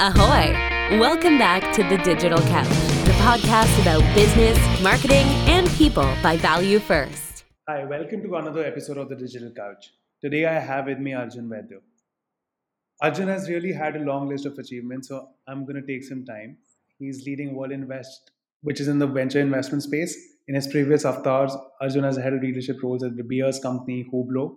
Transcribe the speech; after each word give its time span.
Ahoy! 0.00 0.52
Welcome 0.98 1.38
back 1.38 1.72
to 1.74 1.82
The 1.84 1.98
Digital 1.98 2.38
Couch, 2.38 2.66
the 3.04 3.12
podcast 3.20 3.80
about 3.82 4.02
business, 4.14 4.58
marketing, 4.82 5.26
and 5.46 5.68
people 5.70 6.12
by 6.22 6.36
Value 6.38 6.78
First. 6.80 7.44
Hi, 7.68 7.84
welcome 7.84 8.22
to 8.22 8.36
another 8.36 8.64
episode 8.64 8.96
of 8.96 9.08
The 9.10 9.14
Digital 9.14 9.50
Couch. 9.50 9.92
Today 10.20 10.46
I 10.46 10.58
have 10.58 10.86
with 10.86 10.98
me 10.98 11.12
Arjun 11.12 11.48
Vaidya. 11.48 11.80
Arjun 13.00 13.28
has 13.28 13.48
really 13.48 13.72
had 13.72 13.94
a 13.94 14.00
long 14.00 14.28
list 14.28 14.46
of 14.46 14.58
achievements, 14.58 15.08
so 15.08 15.28
I'm 15.46 15.64
going 15.66 15.80
to 15.80 15.86
take 15.86 16.04
some 16.04 16.24
time. 16.24 16.56
He's 16.98 17.24
leading 17.24 17.54
Verlinvest, 17.54 18.30
which 18.62 18.80
is 18.80 18.88
in 18.88 18.98
the 18.98 19.06
venture 19.06 19.40
investment 19.40 19.84
space. 19.84 20.16
In 20.48 20.54
his 20.54 20.66
previous 20.66 21.04
avatars, 21.04 21.54
Arjun 21.80 22.02
has 22.04 22.16
held 22.16 22.42
leadership 22.42 22.82
roles 22.82 23.04
at 23.04 23.16
De 23.16 23.22
Beers 23.22 23.60
company 23.60 24.04
Hublot. 24.12 24.56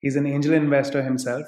He's 0.00 0.16
an 0.16 0.26
angel 0.26 0.52
investor 0.52 1.02
himself. 1.02 1.46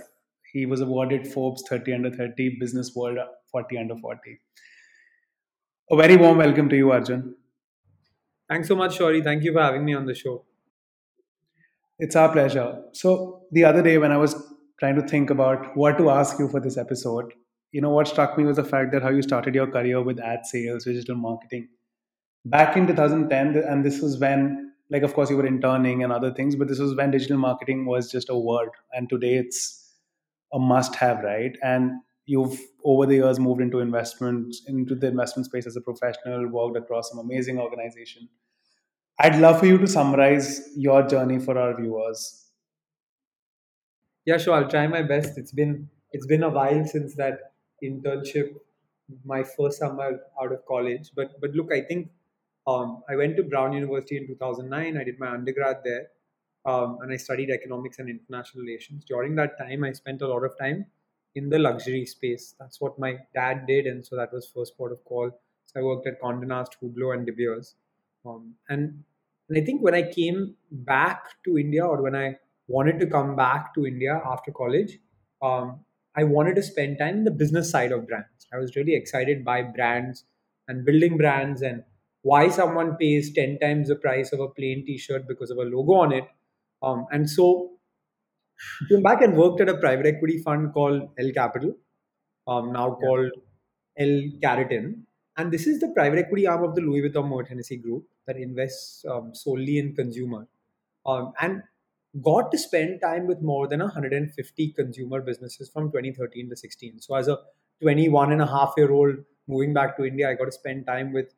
He 0.52 0.66
was 0.66 0.80
awarded 0.80 1.26
Forbes 1.26 1.62
30 1.68 1.94
under 1.94 2.10
30, 2.10 2.56
Business 2.60 2.92
World 2.94 3.18
40 3.52 3.78
under 3.78 3.96
40. 3.96 4.40
A 5.90 5.96
very 5.96 6.16
warm 6.16 6.38
welcome 6.38 6.68
to 6.68 6.76
you, 6.76 6.90
Arjun. 6.90 7.34
Thanks 8.48 8.68
so 8.68 8.76
much, 8.76 8.98
Shori. 8.98 9.22
Thank 9.22 9.44
you 9.44 9.52
for 9.52 9.60
having 9.60 9.84
me 9.84 9.94
on 9.94 10.06
the 10.06 10.14
show. 10.14 10.44
It's 11.98 12.14
our 12.14 12.30
pleasure. 12.30 12.82
So, 12.92 13.42
the 13.52 13.64
other 13.64 13.82
day 13.82 13.98
when 13.98 14.12
I 14.12 14.16
was 14.18 14.34
trying 14.78 14.96
to 14.96 15.02
think 15.02 15.30
about 15.30 15.76
what 15.76 15.96
to 15.98 16.10
ask 16.10 16.38
you 16.38 16.48
for 16.48 16.60
this 16.60 16.76
episode, 16.76 17.32
you 17.72 17.80
know, 17.80 17.90
what 17.90 18.08
struck 18.08 18.36
me 18.36 18.44
was 18.44 18.56
the 18.56 18.64
fact 18.64 18.92
that 18.92 19.02
how 19.02 19.10
you 19.10 19.22
started 19.22 19.54
your 19.54 19.66
career 19.66 20.02
with 20.02 20.20
ad 20.20 20.46
sales, 20.46 20.84
digital 20.84 21.16
marketing. 21.16 21.68
Back 22.44 22.76
in 22.76 22.86
2010, 22.86 23.56
and 23.56 23.84
this 23.84 24.00
was 24.00 24.18
when, 24.18 24.72
like, 24.90 25.02
of 25.02 25.14
course, 25.14 25.30
you 25.30 25.36
were 25.36 25.46
interning 25.46 26.02
and 26.04 26.12
other 26.12 26.32
things, 26.32 26.54
but 26.54 26.68
this 26.68 26.78
was 26.78 26.94
when 26.94 27.10
digital 27.10 27.38
marketing 27.38 27.86
was 27.86 28.10
just 28.10 28.28
a 28.28 28.36
word. 28.36 28.70
And 28.92 29.08
today 29.08 29.34
it's 29.34 29.85
a 30.52 30.58
must 30.58 30.94
have, 30.96 31.22
right? 31.22 31.56
And 31.62 31.92
you've 32.26 32.60
over 32.84 33.06
the 33.06 33.16
years 33.16 33.38
moved 33.38 33.60
into 33.60 33.80
investments, 33.80 34.62
into 34.66 34.94
the 34.94 35.08
investment 35.08 35.46
space 35.46 35.66
as 35.66 35.76
a 35.76 35.80
professional, 35.80 36.48
worked 36.48 36.76
across 36.76 37.10
some 37.10 37.18
amazing 37.18 37.58
organization. 37.58 38.28
I'd 39.18 39.36
love 39.40 39.60
for 39.60 39.66
you 39.66 39.78
to 39.78 39.86
summarize 39.86 40.70
your 40.76 41.02
journey 41.06 41.38
for 41.38 41.58
our 41.58 41.74
viewers 41.76 42.46
yeah, 44.24 44.38
sure. 44.38 44.54
I'll 44.54 44.68
try 44.68 44.86
my 44.86 45.02
best. 45.02 45.38
It's 45.38 45.52
been 45.52 45.88
it's 46.12 46.26
been 46.26 46.42
a 46.42 46.48
while 46.50 46.84
since 46.84 47.14
that 47.16 47.38
internship, 47.82 48.54
my 49.24 49.42
first 49.44 49.78
summer 49.78 50.18
out 50.42 50.52
of 50.52 50.66
college. 50.66 51.10
But 51.14 51.40
but 51.40 51.52
look, 51.52 51.72
I 51.72 51.82
think 51.82 52.10
um, 52.66 53.02
I 53.08 53.16
went 53.16 53.36
to 53.36 53.44
Brown 53.44 53.72
University 53.72 54.16
in 54.16 54.26
2009. 54.26 54.96
I 54.96 55.04
did 55.04 55.20
my 55.20 55.28
undergrad 55.28 55.78
there, 55.84 56.08
um, 56.66 56.98
and 57.00 57.12
I 57.12 57.16
studied 57.16 57.50
economics 57.50 57.98
and 57.98 58.08
international 58.08 58.64
relations. 58.64 59.04
During 59.04 59.34
that 59.36 59.56
time, 59.58 59.84
I 59.84 59.92
spent 59.92 60.22
a 60.22 60.28
lot 60.28 60.44
of 60.44 60.58
time 60.58 60.86
in 61.34 61.48
the 61.48 61.58
luxury 61.58 62.04
space. 62.06 62.54
That's 62.58 62.80
what 62.80 62.98
my 62.98 63.18
dad 63.34 63.66
did, 63.66 63.86
and 63.86 64.04
so 64.04 64.16
that 64.16 64.32
was 64.32 64.46
first 64.54 64.76
port 64.76 64.92
of 64.92 65.04
call. 65.04 65.30
So 65.66 65.80
I 65.80 65.82
worked 65.82 66.06
at 66.06 66.20
Condé 66.20 66.46
Nast, 66.46 66.76
Hublot, 66.82 67.16
and 67.16 67.26
De 67.26 67.32
Beers. 67.32 67.74
Um, 68.24 68.54
and 68.68 69.04
and 69.48 69.58
I 69.58 69.64
think 69.64 69.82
when 69.82 69.94
I 69.94 70.10
came 70.10 70.56
back 70.70 71.22
to 71.44 71.56
India, 71.56 71.86
or 71.86 72.02
when 72.02 72.16
I 72.16 72.36
wanted 72.66 72.98
to 73.00 73.06
come 73.06 73.36
back 73.36 73.74
to 73.74 73.86
India 73.86 74.20
after 74.24 74.50
college, 74.50 74.98
um, 75.40 75.80
I 76.16 76.24
wanted 76.24 76.56
to 76.56 76.62
spend 76.62 76.98
time 76.98 77.18
in 77.18 77.24
the 77.24 77.30
business 77.30 77.70
side 77.70 77.92
of 77.92 78.08
brands. 78.08 78.46
I 78.52 78.56
was 78.58 78.74
really 78.74 78.94
excited 78.94 79.44
by 79.44 79.62
brands 79.62 80.24
and 80.66 80.84
building 80.84 81.16
brands 81.16 81.62
and 81.62 81.84
why 82.22 82.48
someone 82.48 82.96
pays 82.96 83.32
10 83.32 83.58
times 83.60 83.88
the 83.88 83.94
price 83.96 84.32
of 84.32 84.40
a 84.40 84.48
plain 84.48 84.84
t-shirt 84.84 85.28
because 85.28 85.50
of 85.50 85.58
a 85.58 85.62
logo 85.62 85.92
on 85.92 86.12
it. 86.12 86.24
Um, 86.82 87.06
and 87.10 87.28
so 87.28 87.72
came 88.88 89.02
back 89.02 89.22
and 89.22 89.36
worked 89.36 89.60
at 89.60 89.68
a 89.68 89.76
private 89.76 90.06
equity 90.06 90.38
fund 90.38 90.72
called 90.72 91.08
L 91.18 91.30
Capital, 91.34 91.74
um, 92.46 92.72
now 92.72 92.88
yeah. 92.88 93.06
called 93.06 93.30
L 93.98 94.22
Catterton. 94.42 95.02
And 95.36 95.52
this 95.52 95.66
is 95.66 95.80
the 95.80 95.88
private 95.88 96.18
equity 96.18 96.46
arm 96.46 96.64
of 96.64 96.74
the 96.74 96.80
Louis 96.80 97.02
Vuitton 97.02 97.28
Moet 97.28 97.48
Hennessy 97.48 97.76
Group 97.76 98.04
that 98.26 98.36
invests 98.36 99.04
um, 99.08 99.34
solely 99.34 99.78
in 99.78 99.94
consumer. 99.94 100.48
Um, 101.04 101.32
and 101.40 101.62
got 102.22 102.50
to 102.50 102.58
spend 102.58 103.00
time 103.02 103.26
with 103.26 103.42
more 103.42 103.68
than 103.68 103.80
150 103.80 104.72
consumer 104.72 105.20
businesses 105.20 105.68
from 105.68 105.90
2013 105.90 106.48
to 106.48 106.56
16. 106.56 107.00
So, 107.00 107.14
as 107.14 107.28
a 107.28 107.38
21 107.82 108.32
and 108.32 108.40
a 108.40 108.46
half 108.46 108.72
year 108.76 108.90
old 108.90 109.16
moving 109.46 109.74
back 109.74 109.96
to 109.98 110.04
India, 110.04 110.30
I 110.30 110.34
got 110.34 110.46
to 110.46 110.52
spend 110.52 110.86
time 110.86 111.12
with 111.12 111.34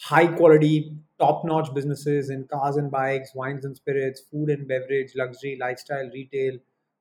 high 0.00 0.26
quality, 0.26 0.96
top 1.18 1.44
notch 1.44 1.72
businesses 1.74 2.30
in 2.30 2.46
cars 2.50 2.76
and 2.76 2.90
bikes, 2.90 3.34
wines 3.34 3.64
and 3.64 3.76
spirits, 3.76 4.22
food 4.30 4.48
and 4.48 4.66
beverage, 4.66 5.12
luxury, 5.14 5.58
lifestyle, 5.60 6.08
retail, 6.12 6.58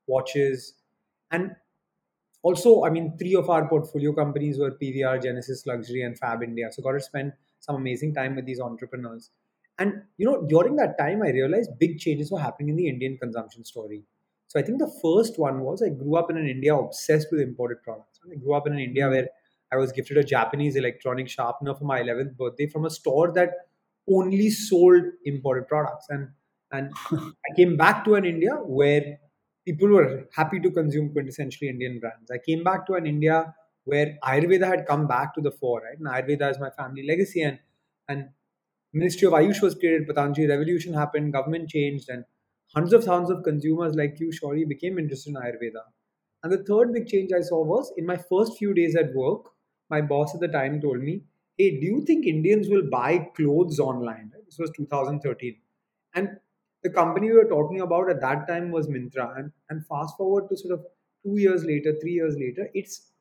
watches. 0.08 0.74
And 1.32 1.56
also, 2.44 2.84
I 2.84 2.90
mean, 2.90 3.18
three 3.18 3.36
of 3.36 3.50
our 3.50 3.68
portfolio 3.68 4.14
companies 4.14 4.60
were 4.60 4.72
PVR, 4.72 5.22
Genesis 5.22 5.66
Luxury, 5.66 6.02
and 6.02 6.18
Fab 6.18 6.44
India. 6.44 6.68
So, 6.72 6.84
got 6.84 6.94
to 6.94 7.00
spend 7.00 7.34
some 7.60 7.76
amazing 7.76 8.14
time 8.14 8.36
with 8.36 8.46
these 8.46 8.60
entrepreneurs. 8.60 9.32
And 9.78 10.04
you 10.18 10.26
know, 10.26 10.46
during 10.46 10.76
that 10.76 10.98
time, 10.98 11.24
I 11.24 11.30
realized 11.30 11.80
big 11.80 12.00
changes 12.00 12.32
were 12.32 12.40
happening 12.40 12.70
in 12.70 12.76
the 12.76 12.90
Indian 12.90 13.18
consumption 13.18 13.64
story. 13.64 14.04
So 14.48 14.60
I 14.60 14.64
think 14.64 14.80
the 14.80 14.92
first 15.02 15.38
one 15.38 15.62
was 15.62 15.82
I 15.82 15.90
grew 15.90 16.16
up 16.16 16.32
in 16.32 16.38
an 16.38 16.48
India 16.48 16.76
obsessed 16.76 17.28
with 17.32 17.40
imported 17.40 17.84
products. 17.84 18.20
I 18.30 18.36
grew 18.36 18.56
up 18.56 18.66
in 18.66 18.74
an 18.74 18.80
India 18.80 19.06
hmm. 19.06 19.12
where 19.12 19.30
I 19.72 19.78
was 19.78 19.92
gifted 19.92 20.18
a 20.18 20.24
Japanese 20.24 20.76
electronic 20.76 21.30
sharpener 21.30 21.76
for 21.76 21.86
my 21.86 22.02
11th 22.02 22.38
birthday 22.38 22.68
from 22.68 22.86
a 22.86 22.90
store 22.90 23.32
that 23.34 23.52
only 24.10 24.50
sold 24.50 25.04
imported 25.26 25.68
products. 25.68 26.08
And 26.10 26.30
and 26.72 26.92
I 27.12 27.56
came 27.56 27.78
back 27.78 28.06
to 28.06 28.16
an 28.16 28.26
India 28.26 28.54
where 28.54 29.18
people 29.66 29.90
were 29.90 30.28
happy 30.36 30.60
to 30.60 30.72
consume 30.72 31.14
quintessentially 31.14 31.70
Indian 31.70 32.00
brands. 32.00 32.32
I 32.32 32.38
came 32.38 32.64
back 32.64 32.86
to 32.88 32.94
an 32.94 33.06
India 33.06 33.54
where 33.86 34.18
Ayurveda 34.24 34.68
had 34.68 34.86
come 34.86 35.08
back 35.08 35.34
to 35.36 35.42
the 35.42 35.52
fore, 35.52 35.82
right? 35.82 35.98
And 35.98 36.08
Ayurveda 36.08 36.52
is 36.52 36.60
my 36.60 36.70
family 36.70 37.06
legacy, 37.08 37.42
and 37.42 37.60
and 38.08 38.30
Ministry 38.94 39.28
of 39.28 39.34
Ayush 39.34 39.62
was 39.62 39.76
created, 39.76 40.08
Patanjali 40.08 40.48
revolution 40.48 40.94
happened, 40.94 41.32
government 41.34 41.70
changed, 41.70 42.10
and 42.10 42.26
hundreds 42.74 42.94
of 42.94 43.04
thousands 43.04 43.30
of 43.30 43.44
consumers 43.44 43.96
like 43.96 44.20
you, 44.20 44.32
Shori, 44.32 44.68
became 44.68 44.98
interested 44.98 45.30
in 45.30 45.36
Ayurveda. 45.36 45.84
And 46.44 46.52
the 46.52 46.64
third 46.64 46.94
big 46.94 47.08
change 47.08 47.32
I 47.32 47.42
saw 47.42 47.64
was 47.64 47.92
in 47.98 48.06
my 48.06 48.18
first 48.18 48.58
few 48.58 48.74
days 48.74 48.96
at 48.96 49.14
work, 49.14 49.46
my 49.90 50.02
boss 50.02 50.34
at 50.34 50.42
the 50.42 50.48
time 50.48 50.82
told 50.82 51.00
me, 51.00 51.24
Hey, 51.58 51.80
do 51.80 51.86
you 51.86 52.06
think 52.06 52.26
Indians 52.26 52.70
will 52.70 52.90
buy 52.90 53.30
clothes 53.36 53.80
online? 53.80 54.32
This 54.46 54.58
was 54.58 54.72
2013. 54.78 55.58
And 56.16 56.30
the 56.84 56.90
company 56.90 57.30
we 57.30 57.38
were 57.38 57.50
talking 57.50 57.82
about 57.82 58.10
at 58.10 58.22
that 58.22 58.48
time 58.48 58.72
was 58.72 58.88
Myntra. 58.88 59.38
And, 59.38 59.52
and 59.70 59.86
fast 59.86 60.16
forward 60.16 60.50
to 60.50 60.58
sort 60.58 60.74
of 60.74 60.86
two 61.24 61.38
years 61.38 61.66
later, 61.66 61.94
three 62.02 62.14
years 62.14 62.36
later, 62.40 62.70
it's 62.74 63.12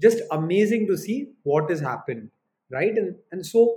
just 0.00 0.20
amazing 0.32 0.88
to 0.88 0.96
see 0.96 1.28
what 1.44 1.70
has 1.70 1.80
happened. 1.80 2.30
Right. 2.70 2.96
And, 2.96 3.16
and 3.30 3.46
so 3.46 3.76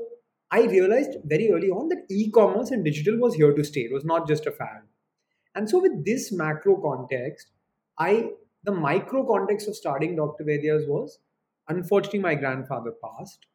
I 0.51 0.63
realized 0.65 1.17
very 1.25 1.51
early 1.51 1.69
on 1.69 1.89
that 1.89 2.05
e-commerce 2.09 2.71
and 2.71 2.83
digital 2.83 3.17
was 3.17 3.35
here 3.35 3.53
to 3.53 3.63
stay. 3.63 3.81
It 3.81 3.93
was 3.93 4.05
not 4.05 4.27
just 4.27 4.45
a 4.45 4.51
fad. 4.51 4.81
And 5.55 5.69
so 5.69 5.79
with 5.79 6.03
this 6.05 6.31
macro 6.31 6.75
context, 6.77 7.51
I 7.97 8.29
the 8.63 8.71
micro 8.71 9.25
context 9.25 9.67
of 9.67 9.75
starting 9.75 10.15
Dr. 10.15 10.43
Vaidya's 10.43 10.87
was 10.87 11.19
unfortunately 11.67 12.19
my 12.19 12.35
grandfather 12.35 12.91
passed. 13.03 13.45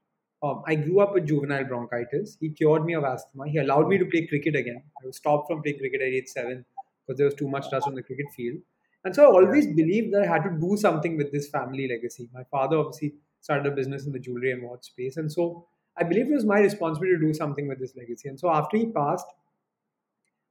Um, 0.43 0.63
I 0.67 0.77
grew 0.77 1.01
up 1.01 1.15
with 1.15 1.27
juvenile 1.27 1.65
bronchitis. 1.65 2.37
He 2.41 2.51
cured 2.51 2.85
me 2.85 2.95
of 2.95 3.05
asthma. 3.05 3.49
He 3.49 3.59
allowed 3.59 3.89
me 3.89 3.99
to 3.99 4.05
play 4.05 4.27
cricket 4.27 4.55
again. 4.55 4.83
I 5.03 5.07
was 5.07 5.17
stopped 5.17 5.49
from 5.49 5.63
playing 5.63 5.79
cricket 5.79 6.01
at 6.01 6.09
age 6.09 6.29
seven 6.29 6.65
because 7.07 7.19
there 7.19 7.27
was 7.27 7.35
too 7.35 7.49
much 7.49 7.71
dust 7.71 7.87
on 7.87 7.95
the 7.95 8.03
cricket 8.03 8.27
field. 8.37 8.59
And 9.05 9.15
so 9.15 9.25
I 9.25 9.27
always 9.27 9.67
believed 9.67 10.13
that 10.15 10.23
I 10.23 10.27
had 10.27 10.45
to 10.45 10.51
do 10.51 10.77
something 10.77 11.17
with 11.17 11.33
this 11.33 11.49
family 11.49 11.89
legacy. 11.89 12.29
My 12.33 12.45
father 12.51 12.77
obviously 12.77 13.15
started 13.41 13.67
a 13.67 13.75
business 13.75 14.07
in 14.07 14.13
the 14.13 14.19
jewelry 14.19 14.53
and 14.53 14.63
watch 14.63 14.85
space. 14.85 15.17
And 15.17 15.31
so 15.31 15.67
I 15.97 16.05
believe 16.05 16.27
it 16.27 16.35
was 16.35 16.45
my 16.45 16.61
responsibility 16.61 17.19
to 17.19 17.27
do 17.27 17.35
something 17.35 17.67
with 17.67 17.81
this 17.81 17.97
legacy. 17.97 18.29
And 18.29 18.39
so 18.39 18.51
after 18.51 18.77
he 18.77 18.87
passed, 18.87 19.27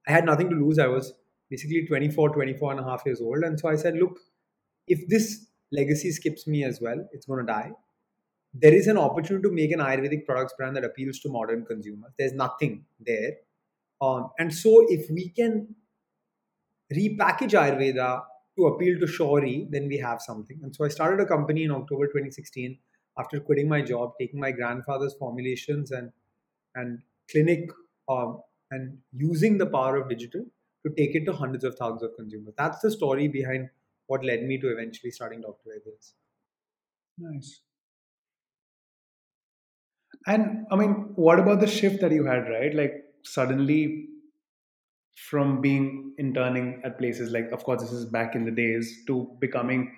I 0.08 0.12
had 0.12 0.26
nothing 0.26 0.50
to 0.50 0.56
lose. 0.56 0.80
I 0.80 0.88
was 0.88 1.14
basically 1.50 1.86
24, 1.86 2.30
24 2.30 2.72
and 2.72 2.80
a 2.80 2.84
half 2.84 3.04
years 3.06 3.22
old. 3.22 3.44
And 3.44 3.60
so 3.60 3.70
I 3.70 3.76
said, 3.76 3.96
look, 3.96 4.20
if 4.88 5.08
this 5.08 5.48
legacy 5.72 6.12
skips 6.12 6.48
me 6.48 6.64
as 6.64 6.80
well, 6.82 7.08
it's 7.12 7.26
going 7.26 7.46
to 7.46 7.52
die. 7.52 7.72
There 8.54 8.74
is 8.74 8.88
an 8.88 8.98
opportunity 8.98 9.48
to 9.48 9.54
make 9.54 9.72
an 9.72 9.80
Ayurvedic 9.80 10.26
products 10.26 10.54
brand 10.58 10.76
that 10.78 10.84
appeals 10.84 11.20
to 11.20 11.30
modern 11.30 11.66
consumers. 11.66 12.12
There's 12.18 12.34
nothing 12.34 12.86
there. 13.00 13.34
Um, 14.02 14.30
and 14.40 14.54
so 14.54 14.86
if 14.90 15.10
we 15.10 15.30
can 15.30 15.76
repackage 16.94 17.52
Ayurveda 17.52 18.24
to 18.58 18.68
appeal 18.68 19.00
to 19.00 19.06
Shori, 19.06 19.70
then 19.70 19.88
we 19.88 19.98
have 19.98 20.22
something. 20.22 20.60
And 20.64 20.76
so 20.76 20.86
I 20.86 20.88
started 20.88 21.20
a 21.20 21.26
company 21.26 21.64
in 21.64 21.72
October 21.72 22.08
2016 22.08 22.78
after 23.20 23.40
quitting 23.40 23.68
my 23.68 23.82
job, 23.82 24.14
taking 24.20 24.40
my 24.40 24.52
grandfather's 24.52 25.16
formulations 25.16 25.92
and 25.92 26.12
and 26.76 27.00
clinic 27.32 27.70
um, 28.08 28.42
and 28.72 28.98
using 29.12 29.58
the 29.58 29.66
power 29.66 29.98
of 29.98 30.10
digital 30.10 30.46
to 30.86 30.94
take 30.96 31.16
it 31.16 31.26
to 31.26 31.34
hundreds 31.34 31.64
of 31.64 31.76
thousands 31.76 32.04
of 32.04 32.16
consumers. 32.16 32.54
That's 32.58 32.80
the 32.80 32.92
story 32.92 33.28
behind 33.28 33.70
what 34.08 34.26
led 34.26 34.44
me 34.44 34.60
to 34.60 34.70
eventually 34.70 35.12
starting 35.12 35.42
Dr. 35.42 35.70
Vaidya's. 35.70 36.14
Nice. 37.18 37.62
And 40.26 40.66
I 40.72 40.76
mean, 40.76 41.12
what 41.16 41.40
about 41.40 41.60
the 41.60 41.68
shift 41.68 42.02
that 42.02 42.12
you 42.12 42.26
had, 42.26 42.50
right? 42.50 42.74
Like 42.74 43.04
suddenly 43.24 44.08
from 45.16 45.62
being 45.62 46.14
interning 46.18 46.82
at 46.84 46.98
places 46.98 47.32
like, 47.32 47.52
of 47.52 47.64
course, 47.64 47.82
this 47.82 47.92
is 47.92 48.06
back 48.06 48.36
in 48.36 48.46
the 48.46 48.52
days, 48.52 49.04
to 49.08 49.30
becoming 49.40 49.92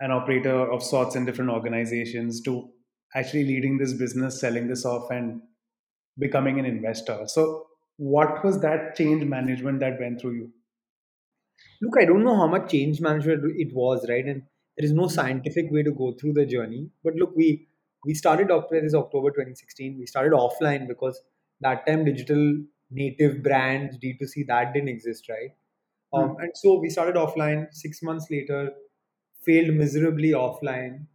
an 0.00 0.10
operator 0.10 0.70
of 0.70 0.82
sorts 0.82 1.16
in 1.16 1.24
different 1.24 1.50
organizations 1.50 2.40
to 2.42 2.68
actually 3.14 3.44
leading 3.44 3.78
this 3.78 3.92
business, 3.92 4.40
selling 4.40 4.68
this 4.68 4.84
off, 4.84 5.10
and 5.10 5.40
becoming 6.18 6.58
an 6.58 6.64
investor. 6.64 7.20
So, 7.26 7.66
what 7.96 8.44
was 8.44 8.60
that 8.60 8.96
change 8.96 9.24
management 9.24 9.80
that 9.80 10.00
went 10.00 10.20
through 10.20 10.34
you? 10.34 10.52
Look, 11.80 11.94
I 11.98 12.04
don't 12.04 12.24
know 12.24 12.36
how 12.36 12.46
much 12.46 12.70
change 12.70 13.00
management 13.00 13.42
it 13.56 13.74
was, 13.74 14.06
right? 14.08 14.24
And 14.24 14.42
there 14.76 14.84
is 14.84 14.92
no 14.92 15.08
scientific 15.08 15.70
way 15.70 15.82
to 15.82 15.92
go 15.92 16.12
through 16.12 16.34
the 16.34 16.46
journey. 16.46 16.90
But 17.04 17.14
look, 17.14 17.34
we 17.36 17.68
we 18.04 18.14
started 18.14 18.48
this 18.48 18.94
October 18.94 19.30
2016. 19.30 19.96
We 19.98 20.06
started 20.06 20.32
offline 20.32 20.88
because 20.88 21.20
that 21.60 21.86
time 21.86 22.04
digital 22.04 22.56
native 22.90 23.42
brands, 23.42 23.96
D2C, 23.98 24.46
that 24.48 24.74
didn't 24.74 24.88
exist, 24.88 25.28
right? 25.28 25.50
Um, 26.12 26.30
hmm. 26.30 26.40
And 26.42 26.50
so 26.54 26.78
we 26.78 26.90
started 26.90 27.16
offline. 27.16 27.66
Six 27.72 28.02
months 28.02 28.26
later, 28.30 28.72
failed 29.42 29.74
miserably 29.74 30.30
offline. 30.30 31.06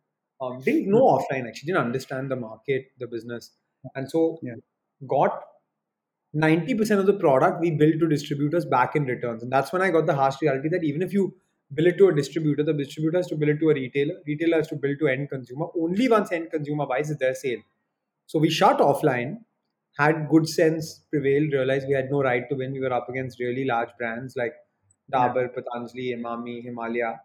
Um, 0.42 0.62
didn't 0.62 0.90
know 0.90 1.00
hmm. 1.00 1.18
offline 1.18 1.48
actually, 1.48 1.68
didn't 1.68 1.86
understand 1.86 2.32
the 2.32 2.36
market, 2.36 2.92
the 3.00 3.08
business, 3.08 3.52
and 3.96 4.10
so 4.10 4.40
yeah. 4.44 4.54
got 5.08 5.42
90% 6.38 7.00
of 7.00 7.06
the 7.06 7.14
product 7.14 7.60
we 7.60 7.72
built 7.72 8.00
to 8.00 8.08
distributors 8.08 8.66
back 8.66 8.96
in 8.96 9.06
returns. 9.06 9.42
And 9.44 9.52
that's 9.52 9.74
when 9.74 9.82
I 9.82 9.90
got 9.90 10.06
the 10.06 10.14
harsh 10.16 10.36
reality 10.42 10.70
that 10.70 10.84
even 10.84 11.02
if 11.02 11.12
you 11.12 11.36
bill 11.74 11.88
it 11.88 11.98
to 11.98 12.10
a 12.10 12.16
distributor, 12.16 12.64
the 12.64 12.74
distributor 12.74 13.18
has 13.18 13.28
to 13.28 13.36
bill 13.36 13.50
it 13.50 13.60
to 13.60 13.70
a 13.70 13.74
retailer, 13.74 14.16
retailer 14.26 14.58
has 14.58 14.68
to 14.68 14.76
bill 14.76 14.96
to 15.00 15.08
end 15.08 15.30
consumer. 15.30 15.68
Only 15.80 16.08
once 16.08 16.32
end 16.32 16.52
consumer 16.52 16.86
buys 16.86 17.10
is 17.10 17.18
their 17.18 17.34
sale. 17.34 17.60
So 18.28 18.40
we 18.40 18.50
shut 18.50 18.80
offline, 18.80 19.38
had 19.98 20.28
good 20.30 20.48
sense 20.48 21.02
prevailed, 21.10 21.54
realized 21.54 21.88
we 21.88 21.94
had 21.94 22.12
no 22.12 22.22
right 22.22 22.48
to 22.50 22.56
win. 22.56 22.74
We 22.74 22.82
were 22.82 22.94
up 22.94 23.10
against 23.10 23.40
really 23.40 23.66
large 23.66 23.90
brands 23.98 24.36
like 24.36 24.54
Dabur, 25.12 25.44
yeah. 25.44 25.48
Patanjali, 25.56 26.16
Emami, 26.16 26.64
Himalaya. 26.64 27.20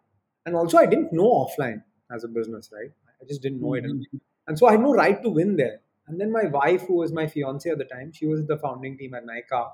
And 0.46 0.56
also 0.56 0.78
I 0.78 0.86
didn't 0.86 1.12
know 1.12 1.46
offline 1.46 1.82
as 2.10 2.24
a 2.24 2.28
business, 2.28 2.70
right? 2.72 2.90
I 3.20 3.24
just 3.26 3.42
didn't 3.42 3.60
know 3.60 3.68
mm-hmm. 3.68 4.00
it. 4.00 4.20
And 4.46 4.58
so 4.58 4.66
I 4.66 4.72
had 4.72 4.80
no 4.80 4.92
right 4.92 5.22
to 5.22 5.28
win 5.28 5.56
there. 5.56 5.80
And 6.06 6.20
then 6.20 6.32
my 6.32 6.44
wife, 6.44 6.82
who 6.86 6.96
was 6.96 7.12
my 7.12 7.26
fiance 7.26 7.68
at 7.70 7.78
the 7.78 7.84
time, 7.84 8.12
she 8.12 8.26
was 8.26 8.46
the 8.46 8.56
founding 8.56 8.98
team 8.98 9.14
at 9.14 9.24
Nykaa. 9.24 9.68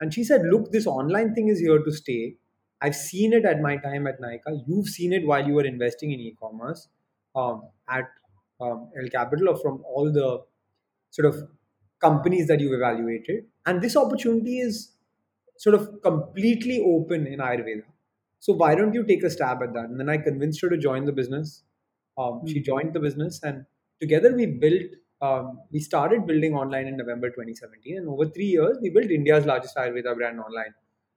And 0.00 0.12
she 0.12 0.24
said, 0.24 0.42
Look, 0.44 0.72
this 0.72 0.86
online 0.86 1.34
thing 1.34 1.48
is 1.48 1.60
here 1.60 1.82
to 1.82 1.92
stay. 1.92 2.36
I've 2.80 2.96
seen 2.96 3.32
it 3.32 3.44
at 3.44 3.60
my 3.60 3.76
time 3.76 4.06
at 4.06 4.20
Nykaa. 4.20 4.64
You've 4.66 4.88
seen 4.88 5.12
it 5.12 5.26
while 5.26 5.46
you 5.46 5.54
were 5.54 5.66
investing 5.66 6.12
in 6.12 6.20
e 6.20 6.34
commerce 6.40 6.88
um, 7.34 7.62
at 7.88 8.08
um, 8.60 8.90
L 8.98 9.08
Capital 9.10 9.50
or 9.50 9.56
from 9.56 9.82
all 9.84 10.12
the 10.12 10.42
sort 11.10 11.26
of 11.26 11.48
companies 12.00 12.46
that 12.48 12.60
you've 12.60 12.72
evaluated. 12.72 13.44
And 13.66 13.82
this 13.82 13.96
opportunity 13.96 14.58
is 14.58 14.92
sort 15.58 15.74
of 15.74 16.02
completely 16.02 16.82
open 16.84 17.26
in 17.26 17.38
Ayurveda. 17.38 17.82
So 18.38 18.54
why 18.54 18.74
don't 18.74 18.94
you 18.94 19.04
take 19.04 19.22
a 19.22 19.30
stab 19.30 19.62
at 19.62 19.74
that? 19.74 19.84
And 19.84 20.00
then 20.00 20.08
I 20.08 20.16
convinced 20.16 20.62
her 20.62 20.70
to 20.70 20.78
join 20.78 21.04
the 21.04 21.12
business. 21.12 21.62
Um, 22.16 22.42
She 22.46 22.58
hmm. 22.58 22.64
joined 22.64 22.94
the 22.94 23.00
business, 23.00 23.40
and 23.42 23.66
together 24.00 24.34
we 24.34 24.46
built 24.46 24.92
um, 25.22 25.60
we 25.70 25.80
started 25.80 26.26
building 26.26 26.54
online 26.54 26.86
in 26.86 26.96
November 26.96 27.28
2017, 27.28 27.98
and 27.98 28.08
over 28.08 28.26
three 28.26 28.46
years, 28.46 28.78
we 28.80 28.90
built 28.90 29.10
India's 29.10 29.44
largest 29.44 29.76
Ayurveda 29.76 30.16
brand 30.16 30.40
online. 30.40 30.74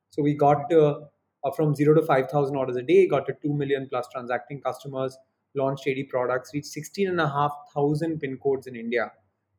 So 0.09 0.21
we 0.21 0.33
got 0.33 0.71
uh, 0.71 0.95
from 1.55 1.73
zero 1.73 1.93
to 1.95 2.05
5,000 2.05 2.55
orders 2.55 2.75
a 2.75 2.81
day, 2.81 3.07
got 3.07 3.25
to 3.27 3.33
2 3.41 3.53
million 3.53 3.87
plus 3.89 4.07
transacting 4.11 4.61
customers, 4.61 5.17
launched 5.55 5.87
80 5.87 6.03
products, 6.03 6.51
reached 6.53 6.67
16,500 6.67 8.19
pin 8.19 8.37
codes 8.41 8.67
in 8.67 8.75
India 8.75 9.11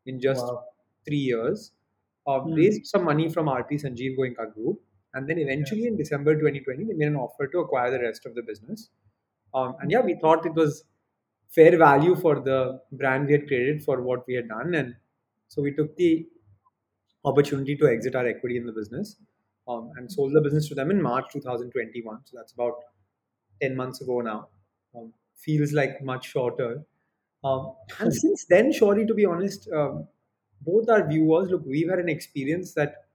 in 0.06 0.20
just 0.20 0.44
wow. 0.44 0.64
three 1.06 1.16
years. 1.16 1.72
Uh, 2.26 2.40
hmm. 2.40 2.52
Raised 2.52 2.86
some 2.86 3.04
money 3.04 3.28
from 3.28 3.46
RP 3.46 3.82
Sanjiv 3.82 4.16
Goenka 4.18 4.52
Group. 4.54 4.80
And 5.12 5.28
then 5.28 5.38
eventually 5.38 5.82
yeah. 5.82 5.88
in 5.88 5.96
December 5.96 6.34
2020, 6.34 6.84
we 6.84 6.94
made 6.94 7.08
an 7.08 7.16
offer 7.16 7.46
to 7.46 7.58
acquire 7.60 7.90
the 7.90 8.00
rest 8.00 8.26
of 8.26 8.34
the 8.34 8.42
business. 8.42 8.90
Um, 9.54 9.76
and 9.80 9.90
yeah, 9.90 10.00
we 10.00 10.16
thought 10.20 10.44
it 10.44 10.54
was 10.54 10.84
fair 11.48 11.76
value 11.78 12.16
for 12.16 12.40
the 12.40 12.80
brand 12.92 13.26
we 13.26 13.32
had 13.32 13.46
created 13.46 13.82
for 13.82 14.02
what 14.02 14.26
we 14.26 14.34
had 14.34 14.48
done. 14.48 14.74
And 14.74 14.94
so 15.48 15.62
we 15.62 15.72
took 15.72 15.96
the 15.96 16.26
opportunity 17.24 17.76
to 17.76 17.88
exit 17.88 18.14
our 18.14 18.26
equity 18.26 18.56
in 18.56 18.66
the 18.66 18.72
business 18.72 19.16
um, 19.68 19.90
and 19.96 20.10
sold 20.10 20.32
the 20.34 20.40
business 20.40 20.68
to 20.68 20.74
them 20.74 20.90
in 20.90 21.00
March 21.00 21.26
2021. 21.32 22.20
So 22.24 22.36
that's 22.36 22.52
about 22.52 22.74
10 23.62 23.76
months 23.76 24.00
ago 24.00 24.20
now. 24.20 24.48
Um, 24.94 25.12
feels 25.36 25.72
like 25.72 26.02
much 26.02 26.30
shorter. 26.30 26.84
Um, 27.42 27.74
and 27.98 28.12
since 28.12 28.46
then, 28.48 28.72
surely, 28.72 29.06
to 29.06 29.14
be 29.14 29.24
honest, 29.24 29.68
um, 29.74 30.08
both 30.62 30.88
our 30.88 31.06
viewers 31.06 31.50
look, 31.50 31.64
we've 31.66 31.90
had 31.90 31.98
an 31.98 32.08
experience 32.08 32.72
that 32.74 33.06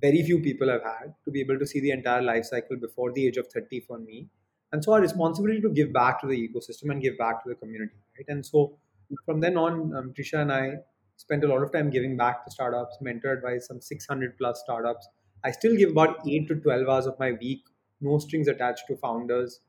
very 0.00 0.22
few 0.22 0.40
people 0.40 0.68
have 0.68 0.82
had 0.82 1.14
to 1.24 1.30
be 1.30 1.40
able 1.40 1.58
to 1.58 1.66
see 1.66 1.80
the 1.80 1.90
entire 1.90 2.22
life 2.22 2.44
cycle 2.44 2.76
before 2.76 3.12
the 3.12 3.26
age 3.26 3.36
of 3.36 3.46
30 3.48 3.80
for 3.80 3.98
me 3.98 4.28
and 4.72 4.82
so 4.82 4.92
our 4.92 5.00
responsibility 5.00 5.60
to 5.60 5.70
give 5.70 5.92
back 5.92 6.20
to 6.20 6.26
the 6.26 6.48
ecosystem 6.48 6.90
and 6.90 7.02
give 7.02 7.16
back 7.18 7.42
to 7.42 7.48
the 7.48 7.54
community 7.54 7.94
right? 8.18 8.26
And 8.28 8.44
so 8.44 8.78
from 9.24 9.40
then 9.40 9.56
on 9.56 9.94
um, 9.94 10.12
trisha 10.18 10.40
and 10.40 10.52
i 10.52 10.72
spent 11.16 11.44
a 11.44 11.48
lot 11.48 11.62
of 11.62 11.72
time 11.72 11.90
giving 11.90 12.16
back 12.16 12.44
to 12.44 12.50
startups 12.50 12.98
mentor 13.00 13.40
by 13.42 13.58
some 13.58 13.80
600 13.80 14.36
plus 14.38 14.60
startups. 14.62 15.08
I 15.44 15.50
still 15.50 15.74
give 15.76 15.90
about 15.90 16.18
8 16.28 16.48
to 16.48 16.56
12 16.56 16.88
hours 16.88 17.06
of 17.06 17.18
my 17.18 17.32
week 17.32 17.62
no 18.00 18.18
strings 18.18 18.48
attached 18.48 18.86
to 18.88 18.96
founders. 18.96 19.60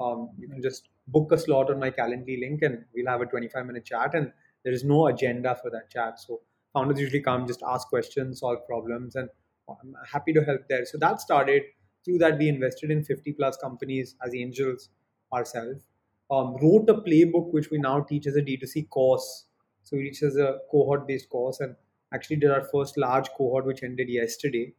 Um, 0.00 0.30
you 0.38 0.48
can 0.48 0.62
just 0.62 0.88
book 1.08 1.32
a 1.32 1.38
slot 1.38 1.70
on 1.70 1.78
my 1.78 1.90
calendly 1.90 2.38
link 2.40 2.62
and 2.62 2.84
we'll 2.94 3.08
have 3.08 3.20
a 3.20 3.26
25 3.26 3.66
minute 3.66 3.84
chat 3.84 4.14
and 4.14 4.32
there 4.64 4.72
is 4.72 4.84
no 4.84 5.08
agenda 5.08 5.56
for 5.60 5.70
that 5.70 5.90
chat. 5.90 6.20
So 6.20 6.40
founders 6.72 7.00
usually 7.00 7.22
come 7.22 7.46
just 7.46 7.62
ask 7.66 7.88
questions 7.88 8.40
solve 8.40 8.66
problems 8.66 9.16
and 9.16 9.28
i'm 9.68 9.94
happy 10.10 10.32
to 10.32 10.44
help 10.44 10.62
there. 10.68 10.84
So 10.84 10.98
that 10.98 11.20
started 11.20 11.62
through 12.04 12.18
that, 12.18 12.38
we 12.38 12.48
invested 12.48 12.90
in 12.90 13.04
50 13.04 13.32
plus 13.32 13.56
companies 13.56 14.16
as 14.24 14.34
angels 14.34 14.88
ourselves. 15.32 15.86
Um, 16.30 16.56
wrote 16.62 16.88
a 16.88 16.94
playbook 16.94 17.52
which 17.52 17.70
we 17.70 17.78
now 17.78 18.00
teach 18.00 18.26
as 18.26 18.36
a 18.36 18.42
D2C 18.42 18.88
course. 18.88 19.46
So 19.82 19.96
we 19.96 20.04
teach 20.04 20.22
as 20.22 20.36
a 20.36 20.58
cohort 20.70 21.06
based 21.06 21.28
course 21.28 21.60
and 21.60 21.76
actually 22.14 22.36
did 22.36 22.50
our 22.50 22.62
first 22.62 22.96
large 22.96 23.28
cohort 23.30 23.66
which 23.66 23.82
ended 23.82 24.08
yesterday. 24.08 24.72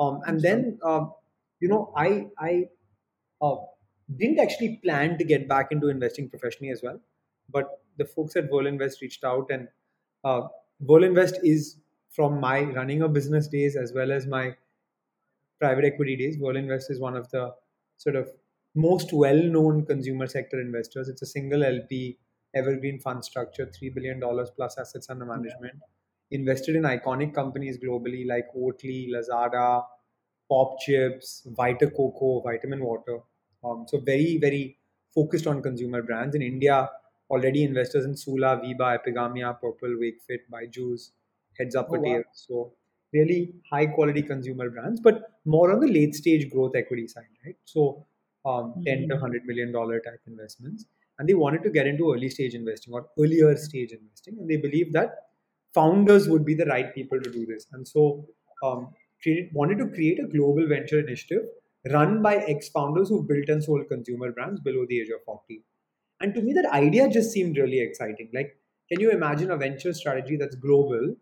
Um, 0.00 0.20
and 0.26 0.40
then, 0.40 0.78
um, 0.84 1.12
you 1.60 1.68
know, 1.68 1.92
I, 1.96 2.26
I 2.38 2.64
uh, 3.40 3.56
didn't 4.16 4.40
actually 4.40 4.80
plan 4.82 5.16
to 5.18 5.24
get 5.24 5.48
back 5.48 5.68
into 5.70 5.88
investing 5.88 6.28
professionally 6.28 6.72
as 6.72 6.82
well. 6.82 7.00
But 7.50 7.80
the 7.96 8.04
folks 8.04 8.36
at 8.36 8.50
Invest 8.50 9.00
reached 9.00 9.24
out 9.24 9.50
and 9.50 9.68
uh, 10.24 10.48
Invest 10.88 11.38
is 11.42 11.78
from 12.10 12.40
my 12.40 12.62
running 12.62 13.02
a 13.02 13.08
business 13.08 13.46
days 13.46 13.76
as 13.76 13.92
well 13.92 14.10
as 14.10 14.26
my 14.26 14.56
private 15.58 15.84
equity 15.84 16.16
days, 16.16 16.36
Invest 16.36 16.90
is 16.90 17.00
one 17.00 17.16
of 17.16 17.30
the 17.30 17.52
sort 17.96 18.16
of 18.16 18.30
most 18.74 19.12
well-known 19.12 19.86
consumer 19.86 20.26
sector 20.26 20.60
investors. 20.60 21.08
It's 21.08 21.22
a 21.22 21.26
single 21.26 21.64
LP 21.64 22.18
evergreen 22.54 22.98
fund 22.98 23.24
structure, 23.24 23.70
three 23.78 23.90
billion 23.90 24.20
dollars 24.20 24.50
plus 24.54 24.78
assets 24.78 25.10
under 25.10 25.24
management. 25.24 25.74
Yeah. 25.74 26.38
Invested 26.38 26.76
in 26.76 26.82
iconic 26.82 27.34
companies 27.34 27.78
globally 27.78 28.26
like 28.26 28.46
Oatly, 28.56 29.08
Lazada, 29.10 29.84
Popchips, 30.50 31.46
Vita 31.56 31.90
Coco, 31.90 32.40
Vitamin 32.40 32.84
Water. 32.84 33.18
Um, 33.64 33.84
so 33.88 33.98
very 34.00 34.38
very 34.38 34.78
focused 35.14 35.46
on 35.46 35.62
consumer 35.62 36.02
brands 36.02 36.34
in 36.34 36.42
India. 36.42 36.88
Already 37.30 37.64
investors 37.64 38.04
in 38.04 38.16
Sula, 38.16 38.60
Veeba, 38.62 38.98
Epigamia, 38.98 39.58
Purplle, 39.60 39.96
Wakefit, 39.98 40.42
Byju's, 40.52 41.12
Heads 41.58 41.74
Up 41.74 41.88
oh, 41.90 41.98
Wow. 41.98 42.22
So 42.32 42.72
really 43.12 43.54
high 43.70 43.86
quality 43.86 44.22
consumer 44.22 44.70
brands, 44.70 45.00
but 45.00 45.22
more 45.44 45.72
on 45.72 45.80
the 45.80 45.86
late 45.86 46.14
stage 46.14 46.50
growth 46.50 46.72
equity 46.76 47.06
side, 47.06 47.24
right? 47.44 47.56
So 47.64 48.06
um, 48.44 48.72
mm-hmm. 48.72 48.82
10 48.84 49.08
to 49.08 49.14
100 49.14 49.44
million 49.44 49.72
dollar 49.72 50.00
type 50.00 50.20
investments. 50.26 50.86
And 51.18 51.28
they 51.28 51.34
wanted 51.34 51.62
to 51.62 51.70
get 51.70 51.86
into 51.86 52.12
early 52.12 52.28
stage 52.28 52.54
investing 52.54 52.92
or 52.92 53.06
earlier 53.18 53.56
stage 53.56 53.92
investing. 53.92 54.36
And 54.38 54.50
they 54.50 54.58
believe 54.58 54.92
that 54.92 55.14
founders 55.74 56.28
would 56.28 56.44
be 56.44 56.54
the 56.54 56.66
right 56.66 56.94
people 56.94 57.20
to 57.20 57.30
do 57.30 57.46
this. 57.46 57.66
And 57.72 57.86
so 57.88 58.26
um, 58.62 58.88
created, 59.22 59.50
wanted 59.54 59.78
to 59.78 59.88
create 59.88 60.18
a 60.18 60.26
global 60.26 60.66
venture 60.68 61.00
initiative 61.00 61.42
run 61.92 62.20
by 62.22 62.36
ex 62.36 62.68
founders 62.68 63.08
who 63.08 63.22
built 63.22 63.48
and 63.48 63.62
sold 63.62 63.88
consumer 63.88 64.32
brands 64.32 64.60
below 64.60 64.84
the 64.88 65.00
age 65.00 65.08
of 65.08 65.22
40. 65.24 65.62
And 66.20 66.34
to 66.34 66.42
me, 66.42 66.52
that 66.54 66.66
idea 66.72 67.08
just 67.08 67.30
seemed 67.30 67.56
really 67.56 67.80
exciting. 67.80 68.30
Like, 68.34 68.58
can 68.90 69.00
you 69.00 69.10
imagine 69.10 69.50
a 69.50 69.56
venture 69.56 69.92
strategy 69.92 70.36
that's 70.36 70.56
global 70.56 71.14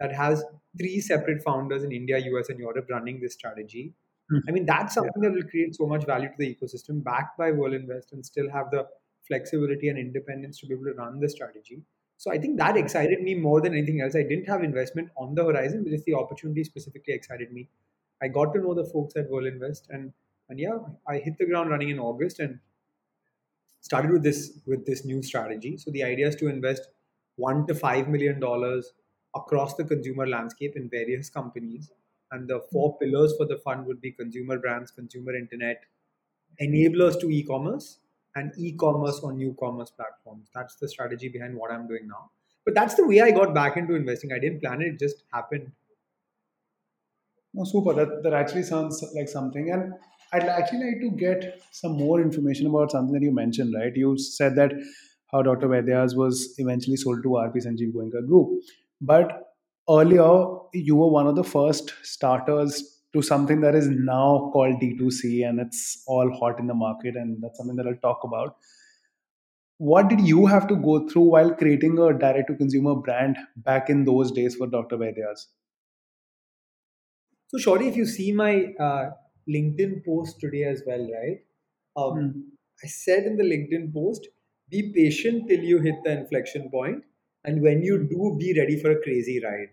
that 0.00 0.14
has 0.14 0.44
three 0.78 1.00
separate 1.00 1.42
founders 1.42 1.82
in 1.84 1.92
India, 1.92 2.18
US, 2.18 2.48
and 2.48 2.58
Europe 2.58 2.86
running 2.90 3.20
this 3.20 3.34
strategy. 3.34 3.94
Mm-hmm. 4.32 4.48
I 4.48 4.52
mean, 4.52 4.66
that's 4.66 4.94
something 4.94 5.22
yeah. 5.22 5.30
that 5.30 5.34
will 5.34 5.50
create 5.50 5.74
so 5.74 5.86
much 5.86 6.04
value 6.04 6.28
to 6.28 6.34
the 6.38 6.54
ecosystem, 6.54 7.02
backed 7.02 7.38
by 7.38 7.50
Verlinvest, 7.50 8.12
and 8.12 8.24
still 8.24 8.50
have 8.50 8.70
the 8.70 8.86
flexibility 9.26 9.88
and 9.88 9.98
independence 9.98 10.60
to 10.60 10.66
be 10.66 10.74
able 10.74 10.84
to 10.84 10.92
run 10.92 11.20
the 11.20 11.28
strategy. 11.28 11.82
So 12.16 12.32
I 12.32 12.38
think 12.38 12.58
that 12.58 12.76
excited 12.76 13.22
me 13.22 13.34
more 13.34 13.60
than 13.60 13.74
anything 13.74 14.00
else. 14.00 14.16
I 14.16 14.22
didn't 14.22 14.48
have 14.48 14.62
investment 14.62 15.10
on 15.16 15.34
the 15.34 15.44
horizon, 15.44 15.84
but 15.84 15.90
just 15.90 16.04
the 16.04 16.14
opportunity 16.14 16.64
specifically 16.64 17.14
excited 17.14 17.52
me. 17.52 17.68
I 18.20 18.28
got 18.28 18.52
to 18.54 18.60
know 18.60 18.74
the 18.74 18.84
folks 18.84 19.14
at 19.16 19.30
Verlinvest, 19.30 19.82
and 19.90 20.12
and 20.48 20.58
yeah, 20.58 20.78
I 21.06 21.18
hit 21.18 21.38
the 21.38 21.46
ground 21.46 21.70
running 21.70 21.90
in 21.90 21.98
August 21.98 22.40
and 22.40 22.58
started 23.80 24.10
with 24.10 24.22
this 24.22 24.58
with 24.66 24.84
this 24.84 25.04
new 25.04 25.22
strategy. 25.22 25.76
So 25.76 25.90
the 25.92 26.02
idea 26.02 26.26
is 26.26 26.34
to 26.36 26.48
invest 26.48 26.88
one 27.36 27.66
to 27.68 27.74
five 27.74 28.08
million 28.08 28.40
dollars 28.40 28.92
across 29.40 29.74
the 29.74 29.84
consumer 29.84 30.26
landscape 30.26 30.76
in 30.76 30.88
various 30.88 31.30
companies. 31.30 31.90
And 32.30 32.48
the 32.48 32.60
four 32.72 32.92
hmm. 32.92 33.04
pillars 33.04 33.34
for 33.36 33.46
the 33.46 33.58
fund 33.58 33.86
would 33.86 34.00
be 34.00 34.12
consumer 34.12 34.58
brands, 34.58 34.90
consumer 34.90 35.34
internet, 35.34 35.82
enablers 36.60 37.18
to 37.20 37.30
e 37.30 37.42
commerce, 37.44 37.98
and 38.34 38.52
e-commerce 38.56 39.20
on 39.22 39.36
new 39.36 39.56
commerce 39.58 39.90
platforms. 39.90 40.48
That's 40.54 40.76
the 40.76 40.88
strategy 40.88 41.28
behind 41.28 41.56
what 41.56 41.72
I'm 41.72 41.86
doing 41.88 42.06
now. 42.06 42.30
But 42.64 42.74
that's 42.74 42.94
the 42.94 43.06
way 43.06 43.20
I 43.20 43.30
got 43.30 43.54
back 43.54 43.76
into 43.76 43.94
investing. 43.94 44.32
I 44.32 44.38
didn't 44.38 44.60
plan 44.60 44.82
it; 44.82 44.94
it 44.94 44.98
just 44.98 45.24
happened. 45.32 45.72
Oh, 47.56 47.64
super. 47.64 47.94
That 47.94 48.22
that 48.22 48.34
actually 48.34 48.64
sounds 48.64 49.04
like 49.14 49.28
something. 49.28 49.70
And 49.70 49.94
I'd 50.32 50.44
actually 50.44 50.90
like 50.90 51.00
to 51.00 51.10
get 51.16 51.62
some 51.72 51.92
more 51.92 52.20
information 52.20 52.66
about 52.66 52.90
something 52.90 53.14
that 53.14 53.22
you 53.22 53.32
mentioned, 53.32 53.74
right? 53.74 53.96
You 53.96 54.18
said 54.18 54.56
that 54.56 54.74
how 55.32 55.42
Dr. 55.42 55.68
Vaidya's 55.68 56.14
was 56.16 56.54
eventually 56.58 56.96
sold 56.96 57.22
to 57.22 57.28
RP 57.28 57.64
Sanjiv 57.66 57.92
Goenka 57.94 58.26
Group. 58.26 58.62
But 59.00 59.54
earlier, 59.88 60.46
you 60.72 60.96
were 60.96 61.08
one 61.10 61.26
of 61.26 61.36
the 61.36 61.44
first 61.44 61.94
starters 62.02 63.00
to 63.14 63.22
something 63.22 63.60
that 63.62 63.74
is 63.74 63.88
now 63.88 64.50
called 64.52 64.80
D2C, 64.80 65.42
and 65.42 65.60
it's 65.60 66.02
all 66.06 66.30
hot 66.32 66.58
in 66.60 66.66
the 66.66 66.74
market, 66.74 67.16
and 67.16 67.42
that's 67.42 67.56
something 67.58 67.76
that 67.76 67.86
I'll 67.86 67.96
talk 67.96 68.24
about. 68.24 68.56
What 69.78 70.08
did 70.08 70.20
you 70.20 70.46
have 70.46 70.68
to 70.68 70.76
go 70.76 71.08
through 71.08 71.22
while 71.30 71.52
creating 71.52 71.98
a 71.98 72.16
direct 72.16 72.46
to 72.48 72.54
consumer 72.54 72.94
brand 72.94 73.36
back 73.56 73.90
in 73.90 74.04
those 74.04 74.30
days 74.30 74.54
for 74.54 74.68
Dr. 74.68 74.96
Vaidya's? 74.96 75.48
So, 77.48 77.58
Shori, 77.58 77.88
if 77.88 77.96
you 77.96 78.06
see 78.06 78.32
my 78.32 78.72
uh, 78.80 79.10
LinkedIn 79.48 80.04
post 80.04 80.40
today 80.40 80.64
as 80.64 80.82
well, 80.86 81.06
right? 81.12 81.38
Um, 81.96 82.18
Hmm. 82.18 82.40
I 82.84 82.86
said 82.86 83.24
in 83.24 83.36
the 83.36 83.44
LinkedIn 83.44 83.92
post, 83.92 84.28
be 84.70 84.92
patient 84.92 85.48
till 85.48 85.60
you 85.64 85.80
hit 85.80 85.96
the 86.04 86.12
inflection 86.12 86.70
point, 86.70 87.04
and 87.44 87.62
when 87.62 87.82
you 87.82 87.98
do, 88.08 88.36
be 88.38 88.58
ready 88.58 88.78
for 88.80 88.90
a 88.90 89.02
crazy 89.02 89.40
ride. 89.42 89.68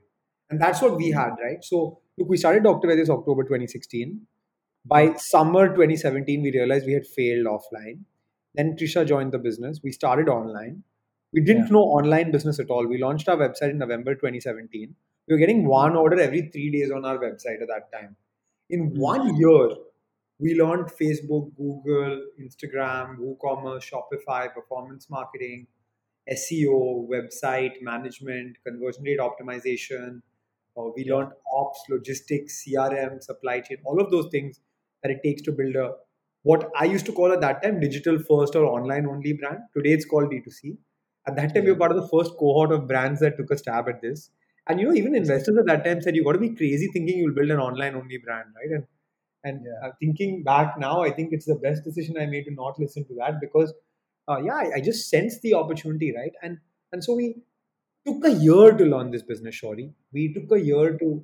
And 0.50 0.62
that's 0.62 0.81
what 0.81 0.95
we 0.98 1.10
had, 1.12 1.31
right? 1.43 1.63
So, 1.63 2.00
look, 2.17 2.29
we 2.29 2.38
started 2.38 2.63
Dr. 2.63 2.88
Vaidya's 2.88 3.10
October 3.10 3.43
2016. 3.43 4.22
By 4.86 5.15
summer 5.15 5.69
2017, 5.69 6.43
we 6.43 6.51
realized 6.51 6.86
we 6.86 6.93
had 6.93 7.07
failed 7.07 7.48
offline. 7.48 8.01
Then 8.53 8.75
Trisha 8.77 9.05
joined 9.05 9.31
the 9.31 9.39
business. 9.39 9.81
We 9.84 9.91
started 9.91 10.29
online. 10.29 10.84
We 11.34 11.41
didn't 11.41 11.65
Yeah. 11.65 11.72
know 11.74 11.84
online 11.84 12.31
business 12.31 12.60
at 12.60 12.69
all. 12.69 12.88
We 12.88 12.98
launched 13.00 13.27
our 13.27 13.38
website 13.38 13.72
in 13.72 13.79
November 13.79 14.15
2017. 14.15 14.95
We 15.27 15.34
were 15.34 15.39
getting 15.39 15.65
one 15.65 15.95
order 15.95 16.19
every 16.19 16.43
three 16.50 16.69
days 16.72 16.91
on 16.91 17.03
our 17.03 17.17
website 17.17 17.62
at 17.62 17.67
that 17.67 17.91
time. 17.91 18.15
In 18.69 18.89
Hmm. 18.91 19.00
one 19.00 19.36
year, 19.36 19.69
we 20.39 20.53
launched 20.53 20.95
Facebook, 21.00 21.55
Google, 21.55 22.22
Instagram, 22.39 23.17
WooCommerce, 23.17 23.84
Shopify, 23.89 24.53
performance 24.53 25.10
marketing, 25.10 25.67
SEO, 26.27 27.08
website 27.08 27.82
management, 27.82 28.58
conversion 28.65 29.03
rate 29.03 29.20
optimization. 29.20 30.22
Uh, 30.77 30.89
we 30.96 31.05
learned 31.10 31.32
ops, 31.53 31.84
logistics, 31.89 32.63
CRM, 32.63 33.20
supply 33.22 33.62
chain, 33.62 33.77
all 33.86 34.01
of 34.01 34.12
those 34.12 34.27
things 34.32 34.60
that 35.03 35.12
it 35.12 35.20
takes 35.24 35.41
to 35.44 35.51
build 35.51 35.75
a 35.75 35.94
what 36.44 36.70
I 36.77 36.86
used 36.86 37.05
to 37.08 37.12
call 37.12 37.32
at 37.32 37.41
that 37.41 37.63
time 37.63 37.79
digital 37.79 38.20
first 38.20 38.55
or 38.55 38.65
online 38.65 39.08
only 39.08 39.34
brand. 39.34 39.60
Today 39.75 39.94
it's 39.94 40.05
called 40.05 40.29
D2C. 40.29 40.77
At 41.27 41.36
that 41.38 41.55
time, 41.55 41.63
we 41.65 41.72
were 41.72 41.77
part 41.77 41.91
of 41.91 41.98
the 41.98 42.08
first 42.08 42.32
cohort 42.38 42.72
of 42.72 42.88
brands 42.88 43.20
that 43.22 43.36
took 43.38 43.50
a 43.50 43.58
stab 43.58 43.89
at 43.89 44.01
this. 44.01 44.29
And 44.67 44.79
you 44.79 44.88
know, 44.88 44.94
even 44.94 45.15
investors 45.15 45.58
at 45.58 45.65
that 45.65 45.84
time 45.84 46.01
said 46.01 46.15
you 46.15 46.24
got 46.24 46.34
to 46.34 46.39
be 46.39 46.53
crazy 46.55 46.88
thinking 46.94 47.17
you'll 47.17 47.34
build 47.34 47.50
an 47.50 47.60
online 47.60 47.96
only 47.96 48.17
brand, 48.20 48.50
right? 48.55 48.72
And 48.79 48.86
and 49.44 49.62
Yeah. 49.62 49.84
uh, 49.84 49.91
thinking 50.00 50.44
back 50.44 50.77
now, 50.77 51.01
I 51.03 51.12
think 51.12 51.29
it's 51.32 51.46
the 51.46 51.55
best 51.55 51.84
decision 51.84 52.17
I 52.17 52.25
made 52.25 52.46
to 52.46 52.51
not 52.51 52.79
listen 52.79 53.05
to 53.08 53.15
that 53.15 53.39
because, 53.41 53.74
uh, 54.27 54.41
yeah, 54.44 54.55
I, 54.55 54.72
I 54.75 54.82
just 54.82 55.10
sensed 55.10 55.41
the 55.41 55.53
opportunity, 55.53 56.13
right? 56.15 56.34
And 56.41 56.58
and 56.91 57.03
so 57.03 57.13
we 57.15 57.36
took 58.05 58.25
a 58.25 58.32
year 58.32 58.72
to 58.72 58.86
learn 58.86 59.12
this 59.12 59.24
business, 59.24 59.60
Shori. 59.62 59.91
We 60.13 60.34
took 60.34 60.51
a 60.51 60.62
year 60.62 60.98
to 60.98 61.24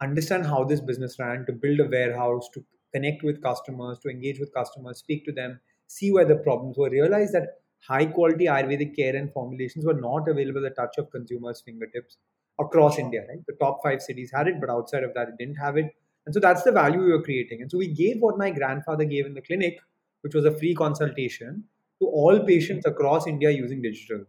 understand 0.00 0.46
how 0.46 0.64
this 0.64 0.80
business 0.80 1.18
ran, 1.18 1.46
to 1.46 1.52
build 1.52 1.80
a 1.80 1.88
warehouse, 1.88 2.48
to 2.54 2.64
connect 2.92 3.22
with 3.22 3.42
customers, 3.42 3.98
to 4.00 4.08
engage 4.08 4.38
with 4.40 4.52
customers, 4.54 4.98
speak 4.98 5.24
to 5.26 5.32
them, 5.32 5.60
see 5.86 6.12
where 6.12 6.24
the 6.24 6.36
problems 6.36 6.76
were, 6.76 6.90
realize 6.90 7.32
that 7.32 7.60
high 7.86 8.06
quality 8.06 8.46
Ayurvedic 8.46 8.96
care 8.96 9.16
and 9.16 9.32
formulations 9.32 9.84
were 9.84 9.94
not 9.94 10.28
available 10.28 10.64
at 10.64 10.74
the 10.74 10.82
touch 10.82 10.94
of 10.98 11.10
consumers' 11.10 11.62
fingertips 11.64 12.16
across 12.60 12.98
India, 12.98 13.24
right? 13.28 13.44
The 13.46 13.56
top 13.60 13.80
five 13.82 14.02
cities 14.02 14.30
had 14.32 14.48
it, 14.48 14.60
but 14.60 14.70
outside 14.70 15.04
of 15.04 15.14
that, 15.14 15.28
it 15.28 15.38
didn't 15.38 15.56
have 15.56 15.76
it. 15.76 15.86
And 16.26 16.34
so 16.34 16.40
that's 16.40 16.62
the 16.62 16.72
value 16.72 17.00
we 17.00 17.12
were 17.12 17.22
creating. 17.22 17.62
And 17.62 17.70
so 17.70 17.78
we 17.78 17.88
gave 17.88 18.18
what 18.20 18.38
my 18.38 18.50
grandfather 18.50 19.04
gave 19.04 19.26
in 19.26 19.34
the 19.34 19.42
clinic, 19.42 19.80
which 20.20 20.34
was 20.34 20.44
a 20.44 20.56
free 20.56 20.74
consultation 20.74 21.64
to 22.02 22.08
all 22.08 22.40
patients 22.44 22.86
across 22.86 23.26
India 23.26 23.50
using 23.50 23.80
digital. 23.80 24.24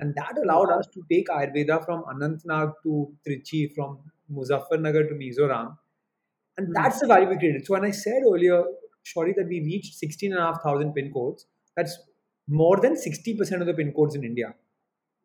And 0.00 0.14
that 0.14 0.34
allowed 0.42 0.70
us 0.70 0.86
to 0.94 1.02
take 1.10 1.28
Ayurveda 1.28 1.84
from 1.84 2.04
Anantnag 2.04 2.72
to 2.84 3.12
Trichy, 3.26 3.74
from 3.74 3.98
Muzaffarnagar 4.32 5.08
to 5.08 5.14
Mizoram. 5.14 5.76
And 6.56 6.68
hmm. 6.68 6.72
that's 6.72 7.00
the 7.00 7.06
value 7.06 7.28
we 7.28 7.38
created. 7.38 7.66
So 7.66 7.74
when 7.74 7.84
I 7.84 7.90
said 7.90 8.22
earlier, 8.26 8.62
sorry, 9.04 9.34
that 9.36 9.48
we 9.48 9.60
reached 9.60 9.94
16,500 9.94 10.94
pin 10.94 11.12
codes, 11.12 11.46
that's 11.76 11.98
more 12.48 12.78
than 12.80 12.94
60% 12.94 13.60
of 13.60 13.66
the 13.66 13.74
pin 13.74 13.92
codes 13.92 14.14
in 14.14 14.24
India 14.24 14.54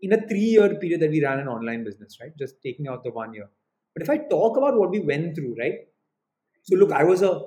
in 0.01 0.11
a 0.11 0.27
three-year 0.27 0.75
period 0.75 0.99
that 0.99 1.09
we 1.09 1.23
ran 1.23 1.39
an 1.39 1.47
online 1.47 1.83
business, 1.83 2.17
right? 2.19 2.35
Just 2.37 2.55
taking 2.61 2.87
out 2.87 3.03
the 3.03 3.11
one 3.11 3.33
year. 3.33 3.49
But 3.95 4.03
if 4.03 4.09
I 4.09 4.17
talk 4.17 4.57
about 4.57 4.77
what 4.77 4.89
we 4.89 4.99
went 4.99 5.35
through, 5.35 5.55
right? 5.57 5.75
So 6.63 6.75
look, 6.75 6.91
I 6.91 7.05
was 7.05 7.21
a 7.21 7.41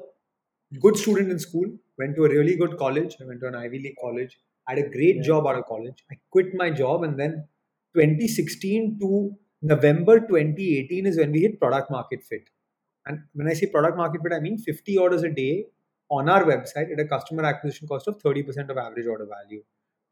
good 0.81 0.97
student 0.97 1.31
in 1.31 1.39
school, 1.39 1.67
went 1.99 2.17
to 2.17 2.25
a 2.25 2.29
really 2.29 2.57
good 2.57 2.77
college. 2.79 3.17
I 3.21 3.25
went 3.25 3.41
to 3.41 3.49
an 3.49 3.55
Ivy 3.55 3.79
League 3.81 3.97
college. 4.01 4.39
I 4.69 4.75
had 4.75 4.85
a 4.85 4.89
great 4.91 5.17
Yeah. 5.17 5.23
job 5.23 5.47
out 5.47 5.57
of 5.59 5.65
college. 5.67 6.05
I 6.11 6.17
quit 6.31 6.55
my 6.55 6.71
job 6.71 7.03
and 7.05 7.19
then 7.19 7.49
2016 7.95 8.99
to 9.01 9.37
November 9.63 10.21
2018 10.21 11.07
is 11.07 11.17
when 11.17 11.33
we 11.33 11.41
hit 11.41 11.59
product 11.61 11.91
market 11.91 12.23
fit. 12.23 12.51
And 13.07 13.21
when 13.35 13.49
I 13.49 13.55
say 13.55 13.67
product 13.67 13.97
market 13.97 14.23
fit, 14.23 14.33
I 14.33 14.41
mean 14.41 14.59
50 14.59 14.99
orders 14.99 15.23
a 15.23 15.31
day 15.31 15.67
on 16.11 16.29
our 16.29 16.45
website 16.45 16.93
at 16.93 17.01
a 17.01 17.05
customer 17.07 17.45
acquisition 17.45 17.89
cost 17.89 18.09
of 18.09 18.19
30% 18.19 18.71
of 18.71 18.77
average 18.79 19.07
order 19.07 19.27
value. 19.27 19.63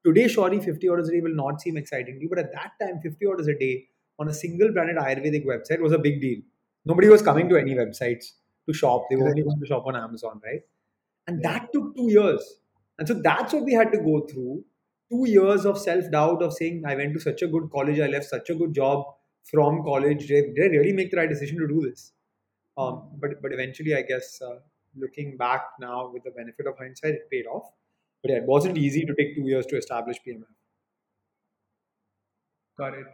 Today, 0.04 0.28
surely 0.28 0.60
50 0.60 0.88
orders 0.88 1.08
a 1.08 1.12
day 1.12 1.20
will 1.20 1.34
not 1.34 1.60
seem 1.60 1.76
exciting 1.76 2.16
to 2.16 2.22
you, 2.22 2.28
but 2.28 2.38
at 2.38 2.52
that 2.52 2.72
time, 2.80 3.00
50 3.00 3.26
orders 3.26 3.48
a 3.48 3.54
day 3.58 3.88
on 4.18 4.28
a 4.28 4.34
single 4.34 4.72
branded 4.72 4.96
Ayurvedic 4.96 5.44
website 5.46 5.80
was 5.80 5.92
a 5.92 5.98
big 5.98 6.20
deal. 6.20 6.40
Nobody 6.84 7.08
was 7.08 7.22
coming 7.22 7.48
to 7.48 7.56
any 7.56 7.74
websites 7.74 8.26
to 8.68 8.72
shop. 8.74 9.06
They 9.10 9.16
were 9.16 9.28
only 9.28 9.42
going 9.42 9.60
to 9.60 9.66
shop 9.66 9.86
on 9.86 9.96
Amazon, 9.96 10.40
right? 10.44 10.60
And 11.26 11.40
Yeah. 11.40 11.52
that 11.52 11.72
took 11.72 11.94
two 11.96 12.10
years. 12.10 12.60
And 12.98 13.08
so 13.08 13.14
that's 13.14 13.52
what 13.52 13.64
we 13.64 13.72
had 13.72 13.92
to 13.92 13.98
go 13.98 14.20
through. 14.26 14.64
Two 15.10 15.28
years 15.28 15.64
of 15.66 15.78
self 15.78 16.10
doubt 16.10 16.42
of 16.42 16.52
saying, 16.54 16.84
I 16.86 16.94
went 16.96 17.14
to 17.14 17.20
such 17.20 17.42
a 17.42 17.46
good 17.46 17.70
college, 17.70 18.00
I 18.00 18.06
left 18.06 18.26
such 18.26 18.50
a 18.50 18.54
good 18.54 18.74
job 18.74 19.04
from 19.44 19.82
college. 19.82 20.26
Did, 20.26 20.54
did 20.54 20.72
I 20.72 20.76
really 20.76 20.92
make 20.92 21.10
the 21.10 21.18
right 21.18 21.28
decision 21.28 21.58
to 21.58 21.68
do 21.68 21.80
this? 21.82 22.12
Um, 22.76 23.10
but 23.20 23.40
but 23.42 23.52
eventually, 23.52 23.94
I 23.94 24.02
guess 24.02 24.40
uh, 24.42 24.58
looking 24.96 25.36
back 25.36 25.62
now 25.80 26.10
with 26.12 26.24
the 26.24 26.30
benefit 26.32 26.66
of 26.66 26.78
hindsight, 26.78 27.14
it 27.14 27.30
paid 27.30 27.46
off. 27.46 27.70
But 28.22 28.32
yeah, 28.32 28.38
it 28.38 28.44
wasn't 28.44 28.78
easy 28.78 29.04
to 29.06 29.14
take 29.14 29.34
two 29.36 29.42
years 29.42 29.66
to 29.66 29.76
establish 29.76 30.18
PMF. 30.26 30.54
Got 32.78 32.94
it. 32.94 33.06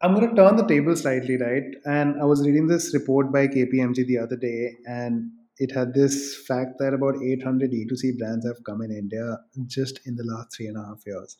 I'm 0.00 0.14
going 0.14 0.28
to 0.28 0.34
turn 0.34 0.56
the 0.56 0.66
table 0.66 0.96
slightly, 0.96 1.36
right? 1.36 1.64
And 1.84 2.20
I 2.20 2.24
was 2.24 2.44
reading 2.44 2.66
this 2.66 2.92
report 2.94 3.32
by 3.32 3.46
KPMG 3.46 4.06
the 4.06 4.18
other 4.18 4.36
day, 4.36 4.76
and 4.86 5.30
it 5.58 5.72
had 5.72 5.94
this 5.94 6.44
fact 6.46 6.78
that 6.78 6.94
about 6.94 7.16
800 7.22 7.70
D2C 7.70 8.18
brands 8.18 8.46
have 8.46 8.62
come 8.64 8.82
in 8.82 8.90
India 8.90 9.38
just 9.66 10.00
in 10.06 10.16
the 10.16 10.24
last 10.24 10.56
three 10.56 10.66
and 10.66 10.76
a 10.76 10.84
half 10.84 11.02
years. 11.06 11.36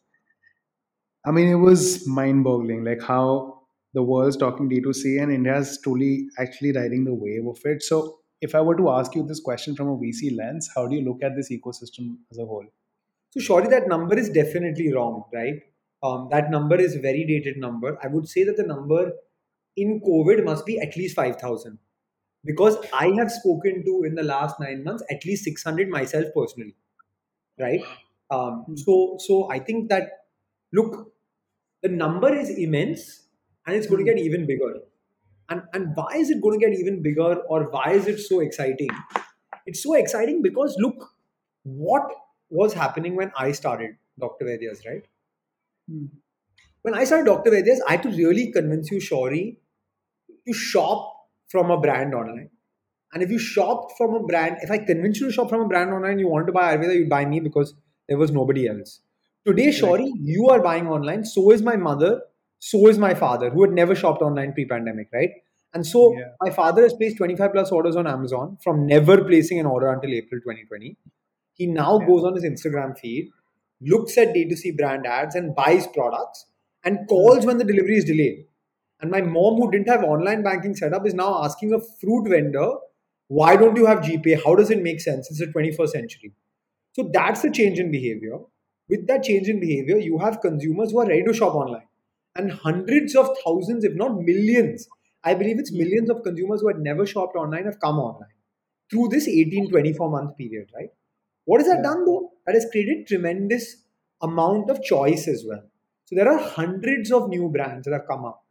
I 1.25 1.31
mean, 1.31 1.49
it 1.49 1.57
was 1.57 2.07
mind 2.07 2.45
boggling, 2.45 2.85
like 2.85 3.03
how 3.03 3.63
the 3.95 4.03
world's 4.03 4.37
talking 4.37 4.69
D2C 4.69 5.23
and 5.23 5.33
India 5.33 5.57
is 5.57 5.79
truly 5.83 6.27
actually 6.39 6.73
riding 6.73 7.05
the 7.05 7.15
wave 7.15 7.47
of 7.47 7.59
it. 7.65 7.83
So, 7.83 8.19
if 8.41 8.57
I 8.57 8.61
were 8.61 8.77
to 8.77 8.91
ask 8.91 9.15
you 9.15 9.23
this 9.23 9.39
question 9.39 9.77
from 9.77 9.89
a 9.89 9.97
VC 9.97 10.37
lens, 10.37 10.69
how 10.75 10.89
do 10.89 10.97
you 10.97 11.03
look 11.03 11.23
at 11.23 11.37
this 11.37 11.51
ecosystem 11.53 12.17
as 12.33 12.39
a 12.39 12.45
whole? 12.45 12.67
So 13.31 13.41
surely 13.41 13.69
that 13.69 13.87
number 13.89 14.19
is 14.19 14.29
definitely 14.29 14.93
wrong, 14.93 15.25
right? 15.33 15.63
Um, 16.03 16.29
that 16.33 16.51
number 16.51 16.75
is 16.75 16.97
a 16.97 17.01
very 17.01 17.25
dated 17.25 17.57
number. 17.57 17.97
I 18.03 18.09
would 18.09 18.29
say 18.29 18.43
that 18.45 18.57
the 18.57 18.65
number 18.65 19.13
in 19.77 20.01
COVID 20.01 20.45
must 20.45 20.67
be 20.67 20.81
at 20.81 20.97
least 20.97 21.15
5,000 21.15 21.79
because 22.45 22.77
I 22.93 23.09
have 23.19 23.31
spoken 23.31 23.85
to 23.85 24.05
in 24.05 24.15
the 24.15 24.23
last 24.23 24.59
nine 24.59 24.85
months 24.85 25.03
at 25.11 25.25
least 25.25 25.45
600 25.45 25.89
myself 25.89 26.27
personally, 26.35 26.75
right? 27.59 27.81
Um, 28.31 28.65
so, 28.77 29.17
so 29.19 29.51
I 29.51 29.59
think 29.59 29.89
that 29.91 30.11
look, 30.73 31.13
the 31.83 31.89
number 31.89 32.35
is 32.35 32.51
immense 32.51 33.27
and 33.67 33.77
it's 33.77 33.87
going 33.87 34.05
to 34.05 34.11
get 34.11 34.21
even 34.21 34.47
bigger. 34.47 34.81
And 35.49 35.63
and 35.73 35.95
why 35.95 36.17
is 36.17 36.31
it 36.31 36.41
going 36.41 36.59
to 36.59 36.67
get 36.67 36.79
even 36.79 37.03
bigger 37.03 37.43
or 37.49 37.65
why 37.71 37.93
is 37.93 38.07
it 38.07 38.19
so 38.21 38.41
exciting? 38.41 38.89
It's 39.67 39.83
so 39.83 39.95
exciting 39.95 40.43
because 40.43 40.77
look, 40.79 41.11
what 41.63 42.11
was 42.49 42.73
happening 42.73 43.17
when 43.17 43.33
I 43.37 43.53
started 43.53 43.97
Dr. 44.19 44.45
Vaidya's, 44.45 44.85
right? 44.87 45.05
Hmm. 45.89 46.07
When 46.83 46.95
I 46.95 47.05
started 47.05 47.27
Dr. 47.27 47.51
Vaidya's, 47.51 47.83
I 47.89 47.93
had 47.93 48.03
to 48.05 48.11
really 48.11 48.51
convince 48.51 48.91
you, 48.91 48.99
Shori, 48.99 49.57
to 50.47 50.53
shop 50.53 51.22
from 51.53 51.71
a 51.71 51.79
brand 51.79 52.15
online. 52.15 52.51
And 53.13 53.23
if 53.23 53.31
you 53.31 53.39
shopped 53.39 53.93
from 53.99 54.15
a 54.15 54.21
brand, 54.21 54.57
if 54.63 54.71
I 54.71 54.79
convinced 54.79 55.21
you 55.21 55.27
to 55.27 55.33
shop 55.33 55.51
from 55.51 55.61
a 55.61 55.69
brand 55.69 55.93
online, 55.93 56.19
you 56.19 56.29
wanted 56.29 56.47
to 56.47 56.53
buy 56.53 56.75
Ayurveda, 56.75 56.95
you'd 56.95 57.11
buy 57.11 57.27
me 57.27 57.41
because 57.41 57.75
there 58.09 58.17
was 58.19 58.33
nobody 58.33 58.67
else. 58.67 59.01
Today, 59.47 59.69
Shori, 59.69 60.11
you 60.21 60.49
are 60.49 60.61
buying 60.61 60.89
online. 60.89 61.25
So 61.25 61.51
is 61.53 61.63
my 61.63 61.77
mother. 61.77 62.23
So 62.59 62.89
is 62.89 62.99
my 62.99 63.13
father, 63.13 63.51
who 63.51 63.63
had 63.63 63.73
never 63.73 63.95
shopped 63.95 64.23
online 64.23 64.53
pre-pandemic, 64.55 65.09
right? 65.13 65.31
And 65.75 65.87
so 65.87 66.15
Yeah. 66.17 66.33
my 66.41 66.51
father 66.51 66.83
has 66.83 66.95
placed 66.95 67.17
25 67.19 67.53
plus 67.53 67.73
orders 67.73 67.97
on 67.97 68.07
Amazon 68.07 68.57
from 68.63 68.87
never 68.87 69.23
placing 69.25 69.59
an 69.59 69.67
order 69.67 69.89
until 69.91 70.11
April 70.11 70.41
2020. 70.41 70.97
He 71.55 71.67
now 71.67 71.99
Yeah. 72.01 72.07
goes 72.07 72.25
on 72.25 72.35
his 72.35 72.45
Instagram 72.45 72.97
feed, 72.99 73.31
looks 73.81 74.17
at 74.17 74.33
D2C 74.33 74.71
brand 74.71 75.07
ads 75.07 75.35
and 75.35 75.55
buys 75.55 75.87
products 75.89 76.47
and 76.85 77.07
calls 77.09 77.39
mm-hmm. 77.39 77.47
when 77.49 77.59
the 77.59 77.65
delivery 77.65 77.97
is 77.97 78.05
delayed. 78.05 78.47
And 79.03 79.11
my 79.11 79.21
mom, 79.21 79.57
who 79.57 79.71
didn't 79.71 79.89
have 79.89 80.05
online 80.05 80.43
banking 80.43 80.75
set 80.75 80.95
up, 80.95 81.07
is 81.07 81.15
now 81.15 81.45
asking 81.45 81.75
a 81.75 81.81
fruit 82.01 82.29
vendor, 82.29 82.75
why 83.29 83.57
don't 83.57 83.77
you 83.77 83.87
have 83.87 83.99
GPay? 83.99 84.43
How 84.45 84.55
does 84.55 84.71
it 84.71 84.83
make 84.83 85.01
sense? 85.01 85.29
It's 85.29 85.41
the 85.41 85.47
21st 85.47 85.89
century. 85.89 86.33
So 86.93 87.11
that's 87.13 87.43
the 87.43 87.51
change 87.51 87.79
in 87.79 87.91
behavior. 87.91 88.39
With 88.89 89.07
that 89.09 89.25
change 89.25 89.49
in 89.49 89.59
behavior, 89.59 89.99
you 89.99 90.19
have 90.19 90.41
consumers 90.41 90.93
who 90.93 91.01
are 91.01 91.07
ready 91.07 91.25
to 91.25 91.33
shop 91.33 91.55
online. 91.55 91.89
And 92.37 92.53
hundreds 92.53 93.15
of 93.17 93.29
thousands, 93.45 93.85
if 93.85 93.95
not 93.95 94.21
millions, 94.21 94.89
I 95.25 95.35
believe 95.35 95.59
it's 95.59 95.73
millions 95.73 96.11
of 96.11 96.23
consumers 96.23 96.61
who 96.61 96.69
had 96.69 96.79
never 96.79 97.07
shopped 97.07 97.37
online 97.37 97.65
have 97.65 97.81
come 97.81 97.99
online 97.99 98.31
through 98.91 99.09
this 99.09 99.29
18 99.29 99.71
24 99.71 100.11
month 100.11 100.37
period, 100.37 100.69
right? 100.75 100.91
What 101.45 101.61
has 101.61 101.69
that 101.69 101.83
done 101.83 102.05
though? 102.05 102.31
That 102.47 102.55
has 102.55 102.67
created 102.71 103.07
tremendous 103.07 103.77
amount 104.21 104.71
of 104.71 104.83
choice 104.83 105.27
as 105.29 105.45
well. 105.47 105.63
So 106.05 106.17
there 106.17 106.29
are 106.29 106.39
hundreds 106.39 107.11
of 107.11 107.29
new 107.29 107.49
brands 107.49 107.87
that 107.87 107.93
have 107.93 108.07
come 108.09 108.25
up. 108.25 108.42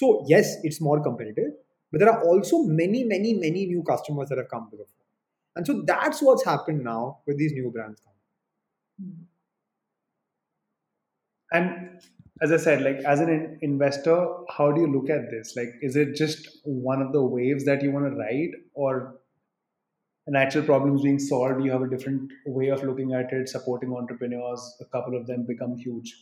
So 0.00 0.24
yes, 0.26 0.56
it's 0.62 0.80
more 0.80 1.02
competitive, 1.02 1.52
but 1.92 2.00
there 2.00 2.10
are 2.10 2.22
also 2.24 2.62
many, 2.62 3.04
many, 3.04 3.34
many 3.34 3.66
new 3.66 3.82
customers 3.82 4.30
that 4.30 4.38
have 4.38 4.48
come 4.48 4.68
to 4.70 4.76
the 4.78 4.84
fore. 4.84 5.08
And 5.56 5.66
so 5.66 5.82
that's 5.84 6.22
what's 6.22 6.44
happened 6.44 6.82
now 6.84 7.18
with 7.26 7.36
these 7.36 7.52
new 7.52 7.70
brands 7.70 8.00
coming. 8.00 9.26
And 11.52 12.00
as 12.40 12.52
I 12.52 12.56
said, 12.56 12.82
like 12.82 13.04
as 13.04 13.20
an 13.20 13.58
investor, 13.60 14.26
how 14.56 14.72
do 14.72 14.80
you 14.80 14.86
look 14.86 15.10
at 15.10 15.30
this? 15.30 15.54
Like, 15.54 15.68
is 15.82 15.96
it 15.96 16.14
just 16.14 16.48
one 16.64 17.02
of 17.02 17.12
the 17.12 17.22
waves 17.22 17.66
that 17.66 17.82
you 17.82 17.90
want 17.90 18.06
to 18.10 18.16
ride, 18.16 18.52
or 18.72 19.16
an 20.26 20.36
actual 20.36 20.62
problem 20.62 20.96
is 20.96 21.02
being 21.02 21.18
solved? 21.18 21.62
You 21.62 21.72
have 21.72 21.82
a 21.82 21.90
different 21.90 22.32
way 22.46 22.68
of 22.68 22.84
looking 22.84 23.12
at 23.12 23.32
it, 23.32 23.50
supporting 23.50 23.92
entrepreneurs. 23.94 24.76
A 24.80 24.86
couple 24.86 25.14
of 25.20 25.26
them 25.26 25.44
become 25.46 25.76
huge. 25.76 26.14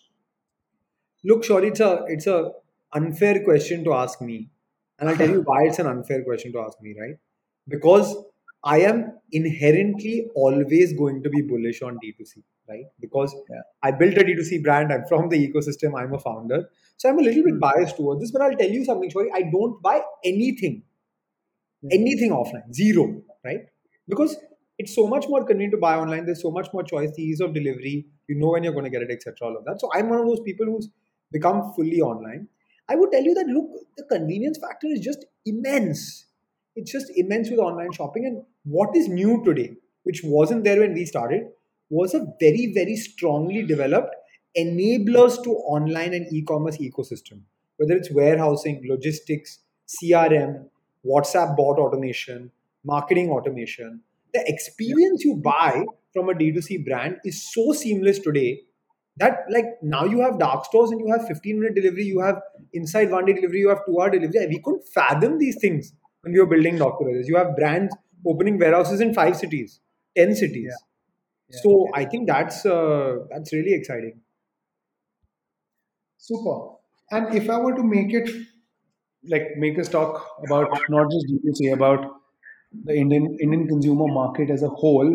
Look, 1.25 1.44
sorry, 1.44 1.68
it's 1.68 1.80
a 1.80 2.04
it's 2.08 2.26
a 2.26 2.52
unfair 2.95 3.42
question 3.45 3.85
to 3.85 3.92
ask 3.92 4.21
me, 4.21 4.50
and 4.99 5.09
I'll 5.09 5.16
tell 5.16 5.28
you 5.28 5.42
why 5.42 5.64
it's 5.64 5.78
an 5.78 5.87
unfair 5.87 6.23
question 6.25 6.52
to 6.52 6.61
ask 6.61 6.80
me, 6.80 6.95
right? 7.00 7.16
Because 7.68 8.16
I 8.64 8.80
am 8.80 9.12
inherently 9.33 10.28
always 10.35 10.92
going 10.95 11.23
to 11.23 11.30
be 11.30 11.42
bullish 11.42 11.83
on 11.83 11.99
D2C, 12.04 12.42
right? 12.68 12.85
Because 13.00 13.35
yeah. 13.49 13.61
I 13.83 13.92
built 13.92 14.16
a 14.16 14.25
D2C 14.25 14.62
brand, 14.62 14.92
I'm 14.92 15.04
from 15.07 15.28
the 15.28 15.37
ecosystem, 15.37 15.99
I'm 15.99 16.12
a 16.12 16.18
founder. 16.18 16.68
So 16.97 17.09
I'm 17.09 17.18
a 17.18 17.23
little 17.23 17.45
bit 17.45 17.54
hmm. 17.54 17.61
biased 17.61 17.97
towards 17.97 18.21
this, 18.21 18.33
but 18.33 18.42
I'll 18.42 18.57
tell 18.57 18.71
you 18.71 18.85
something, 18.85 19.11
Shori. 19.11 19.28
I 19.33 19.42
don't 19.42 19.80
buy 19.80 20.02
anything, 20.25 20.83
anything 21.92 22.30
offline, 22.30 22.75
zero, 22.75 23.23
right? 23.45 23.61
Because 24.09 24.37
it's 24.78 24.95
so 24.95 25.07
much 25.07 25.28
more 25.28 25.45
convenient 25.45 25.73
to 25.73 25.78
buy 25.78 25.97
online. 25.97 26.25
There's 26.25 26.42
so 26.42 26.50
much 26.50 26.68
more 26.73 26.83
choice, 26.83 27.11
the 27.14 27.23
ease 27.23 27.40
of 27.40 27.54
delivery, 27.54 28.07
you 28.28 28.37
know 28.37 28.50
when 28.50 28.64
you're 28.64 28.73
going 28.73 28.85
to 28.85 28.90
get 28.90 29.02
it, 29.02 29.11
etc. 29.11 29.35
All 29.42 29.57
of 29.57 29.64
that. 29.64 29.80
So 29.80 29.90
I'm 29.92 30.09
one 30.09 30.21
of 30.21 30.26
those 30.26 30.40
people 30.40 30.66
who's 30.66 30.88
become 31.30 31.73
fully 31.75 32.00
online. 32.00 32.49
I 32.88 32.97
would 32.97 33.12
tell 33.12 33.23
you 33.23 33.35
that 33.35 33.47
look, 33.47 33.71
the 33.97 34.04
convenience 34.04 34.59
factor 34.59 34.87
is 34.87 35.00
just 35.00 35.25
immense 35.45 36.28
it's 36.78 36.92
just 36.92 37.11
immense 37.16 37.50
with 37.50 37.59
online 37.59 37.92
shopping. 37.92 38.25
And 38.25 38.42
what 38.64 38.95
is 38.95 39.09
new 39.09 39.42
today, 39.45 39.73
which 40.04 40.21
wasn't 40.23 40.62
there 40.62 40.80
when 40.80 40.95
we 40.95 41.04
started, 41.04 41.42
was 41.90 42.14
a 42.14 42.25
very, 42.38 42.73
very 42.73 42.95
strongly 42.95 43.64
developed 43.64 44.14
enablers 44.57 45.42
to 45.42 45.50
online 45.50 46.14
and 46.14 46.33
e-commerce 46.33 46.76
ecosystem, 46.78 47.40
whether 47.78 47.95
it's 47.95 48.12
warehousing, 48.12 48.85
logistics, 48.88 49.59
CRM, 49.88 50.68
WhatsApp 51.04 51.57
bot 51.57 51.78
automation, 51.78 52.52
marketing 52.85 53.30
automation. 53.30 54.00
The 54.33 54.45
experience 54.47 55.25
you 55.25 55.35
buy 55.35 55.85
from 56.12 56.28
a 56.28 56.35
D2C 56.35 56.85
brand 56.85 57.16
is 57.25 57.52
so 57.52 57.73
seamless 57.73 58.21
today 58.21 58.61
that 59.18 59.44
like 59.50 59.66
now 59.82 60.04
you 60.04 60.20
have 60.20 60.38
dark 60.38 60.64
stores 60.64 60.90
and 60.90 61.00
you 61.00 61.10
have 61.12 61.26
15 61.26 61.60
minute 61.60 61.75
delivery, 61.75 62.04
you 62.04 62.20
have 62.20 62.40
inside 62.72 63.10
one 63.10 63.25
day 63.26 63.32
delivery, 63.34 63.60
you 63.60 63.68
have 63.68 63.84
two 63.87 64.00
hour 64.00 64.10
delivery. 64.10 64.46
We 64.48 64.60
couldn't 64.60 64.87
fathom 64.94 65.38
these 65.38 65.59
things 65.61 65.92
when 66.22 66.33
we 66.33 66.40
were 66.40 66.46
building 66.46 66.76
Dr. 66.78 67.11
You 67.11 67.37
have 67.37 67.57
brands 67.57 67.94
opening 68.26 68.59
warehouses 68.59 69.00
in 69.00 69.14
five 69.14 69.37
cities, 69.37 69.81
ten 70.16 70.35
cities. 70.35 70.70
Yeah. 70.70 70.85
Yeah. 71.50 71.61
So 71.62 71.88
I 71.94 72.04
think 72.04 72.28
that's 72.28 72.66
uh, 72.66 73.16
that's 73.31 73.52
really 73.52 73.74
exciting. 73.74 74.20
Super. 76.16 76.74
And 77.11 77.35
if 77.35 77.48
I 77.50 77.59
were 77.59 77.74
to 77.74 77.83
make 77.83 78.12
it 78.12 78.28
like 79.28 79.57
make 79.57 79.78
us 79.78 79.88
talk 79.88 80.26
about 80.44 80.68
not 80.88 81.11
just 81.11 81.26
D2C, 81.28 81.72
about 81.72 82.04
the 82.85 82.94
Indian 82.94 83.37
Indian 83.40 83.66
consumer 83.68 84.07
market 84.09 84.50
as 84.50 84.62
a 84.62 84.68
whole, 84.68 85.11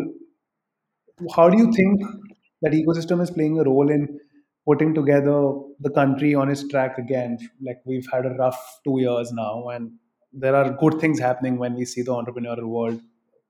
how 1.36 1.48
do 1.48 1.58
you 1.58 1.72
think 1.72 2.00
that 2.64 2.72
ecosystem 2.72 3.22
is 3.22 3.30
playing 3.30 3.58
a 3.60 3.64
role 3.64 3.90
in 3.90 4.18
putting 4.66 4.94
together 4.94 5.38
the 5.80 5.90
country 5.90 6.34
on 6.34 6.50
its 6.50 6.66
track 6.68 6.98
again? 6.98 7.38
Like 7.62 7.80
we've 7.84 8.06
had 8.12 8.26
a 8.26 8.30
rough 8.30 8.80
two 8.84 9.00
years 9.00 9.32
now, 9.32 9.68
and 9.68 9.92
there 10.32 10.56
are 10.56 10.70
good 10.70 11.00
things 11.00 11.20
happening 11.20 11.58
when 11.58 11.74
we 11.74 11.84
see 11.84 12.02
the 12.02 12.12
entrepreneurial 12.12 12.68
world. 12.68 13.00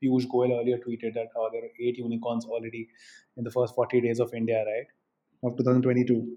Piyush 0.03 0.27
Goyal 0.27 0.61
earlier 0.61 0.79
tweeted 0.79 1.15
that 1.15 1.29
how 1.35 1.49
there 1.51 1.63
are 1.63 1.75
eight 1.81 1.99
unicorns 1.99 2.45
already 2.45 2.89
in 3.37 3.45
the 3.45 3.51
first 3.51 3.75
40 3.75 4.01
days 4.03 4.21
of 4.21 4.35
India, 4.35 4.65
right? 4.67 4.87
Of 5.43 5.57
2022. 5.57 6.37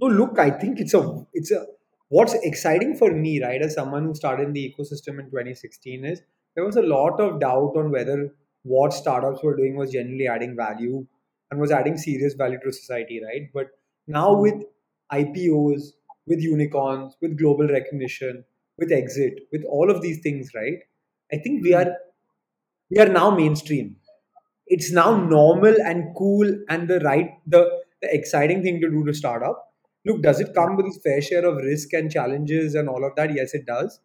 No, 0.00 0.06
look, 0.06 0.38
I 0.38 0.50
think 0.50 0.80
it's 0.80 0.94
a 0.94 1.26
it's 1.32 1.50
a 1.50 1.66
what's 2.08 2.34
exciting 2.34 2.96
for 2.96 3.10
me, 3.10 3.42
right, 3.42 3.62
as 3.62 3.74
someone 3.74 4.04
who 4.04 4.14
started 4.14 4.48
in 4.48 4.52
the 4.52 4.72
ecosystem 4.72 5.18
in 5.18 5.26
2016 5.30 6.04
is 6.04 6.22
there 6.54 6.64
was 6.64 6.76
a 6.76 6.82
lot 6.82 7.20
of 7.20 7.40
doubt 7.40 7.74
on 7.76 7.90
whether 7.90 8.32
what 8.64 8.92
startups 8.92 9.42
were 9.42 9.56
doing 9.56 9.76
was 9.76 9.92
generally 9.92 10.26
adding 10.26 10.56
value 10.56 11.06
and 11.50 11.60
was 11.60 11.70
adding 11.70 11.96
serious 11.96 12.34
value 12.34 12.58
to 12.64 12.72
society, 12.72 13.20
right? 13.24 13.48
But 13.52 13.68
now 14.06 14.34
hmm. 14.34 14.42
with 14.42 14.64
IPOs, 15.12 15.92
with 16.26 16.40
unicorns, 16.40 17.16
with 17.20 17.38
global 17.38 17.68
recognition, 17.68 18.44
with 18.78 18.90
exit, 18.90 19.40
with 19.52 19.62
all 19.64 19.90
of 19.90 20.02
these 20.02 20.20
things, 20.20 20.50
right? 20.54 20.78
I 21.32 21.36
think 21.36 21.62
we 21.62 21.72
hmm. 21.72 21.78
are 21.78 21.96
we 22.90 22.98
are 22.98 23.08
now 23.08 23.30
mainstream. 23.30 23.96
It's 24.66 24.90
now 24.90 25.16
normal 25.16 25.74
and 25.84 26.14
cool 26.16 26.50
and 26.68 26.88
the 26.88 27.00
right 27.00 27.30
the, 27.46 27.70
the 28.00 28.14
exciting 28.14 28.62
thing 28.62 28.80
to 28.80 28.90
do 28.90 29.04
to 29.04 29.14
start 29.14 29.42
up. 29.42 29.72
Look, 30.06 30.22
does 30.22 30.40
it 30.40 30.54
come 30.54 30.76
with 30.76 30.86
its 30.86 30.98
fair 30.98 31.22
share 31.22 31.46
of 31.46 31.56
risk 31.56 31.92
and 31.94 32.10
challenges 32.10 32.74
and 32.74 32.88
all 32.88 33.04
of 33.04 33.14
that? 33.16 33.34
Yes, 33.34 33.54
it 33.54 33.66
does. 33.66 34.00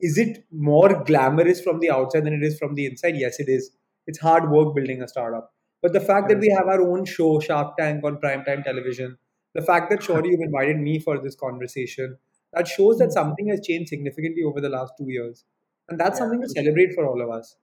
Is 0.00 0.16
it 0.16 0.44
more 0.50 1.02
glamorous 1.04 1.60
from 1.60 1.80
the 1.80 1.90
outside 1.90 2.24
than 2.24 2.34
it 2.34 2.42
is 2.42 2.58
from 2.58 2.74
the 2.74 2.86
inside? 2.86 3.16
Yes, 3.16 3.38
it 3.38 3.48
is. 3.48 3.70
It's 4.06 4.18
hard 4.18 4.50
work 4.50 4.74
building 4.74 5.02
a 5.02 5.08
startup. 5.08 5.52
But 5.82 5.92
the 5.92 6.00
fact 6.00 6.28
that 6.28 6.38
we 6.38 6.48
have 6.50 6.66
our 6.66 6.82
own 6.82 7.04
show, 7.04 7.40
Shark 7.40 7.76
Tank, 7.78 8.04
on 8.04 8.18
primetime 8.18 8.64
television, 8.64 9.18
the 9.54 9.62
fact 9.62 9.90
that 9.90 10.00
Shori 10.06 10.30
you've 10.30 10.40
invited 10.40 10.78
me 10.78 10.98
for 10.98 11.20
this 11.20 11.34
conversation 11.34 12.16
that 12.52 12.68
shows 12.68 12.98
that 12.98 13.06
hmm. 13.06 13.12
something 13.12 13.48
has 13.48 13.60
changed 13.66 13.88
significantly 13.88 14.42
over 14.42 14.60
the 14.60 14.68
last 14.68 14.92
two 14.98 15.08
years. 15.08 15.44
And 15.88 15.98
that's 15.98 16.16
yeah. 16.16 16.24
something 16.24 16.42
to 16.42 16.48
celebrate 16.48 16.94
for 16.94 17.06
all 17.06 17.20
of 17.22 17.30
us. 17.30 17.56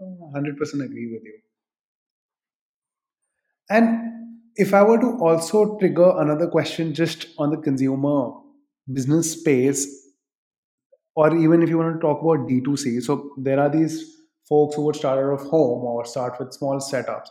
100% 0.00 0.84
agree 0.84 1.10
with 1.12 1.22
you. 1.22 1.38
And 3.70 4.12
if 4.56 4.74
i 4.74 4.82
were 4.82 4.98
to 4.98 5.10
also 5.20 5.78
trigger 5.78 6.12
another 6.18 6.46
question 6.46 6.92
just 6.94 7.26
on 7.38 7.50
the 7.50 7.56
consumer 7.56 8.32
business 8.92 9.32
space 9.32 9.86
or 11.14 11.34
even 11.36 11.62
if 11.62 11.68
you 11.68 11.78
want 11.78 11.94
to 11.94 12.00
talk 12.00 12.20
about 12.20 12.46
d2c 12.48 13.02
so 13.02 13.30
there 13.38 13.58
are 13.58 13.70
these 13.70 14.21
folks 14.48 14.76
who 14.76 14.82
would 14.82 14.96
start 14.96 15.18
out 15.18 15.32
of 15.32 15.46
home 15.48 15.84
or 15.84 16.04
start 16.04 16.38
with 16.38 16.52
small 16.52 16.78
setups. 16.78 17.28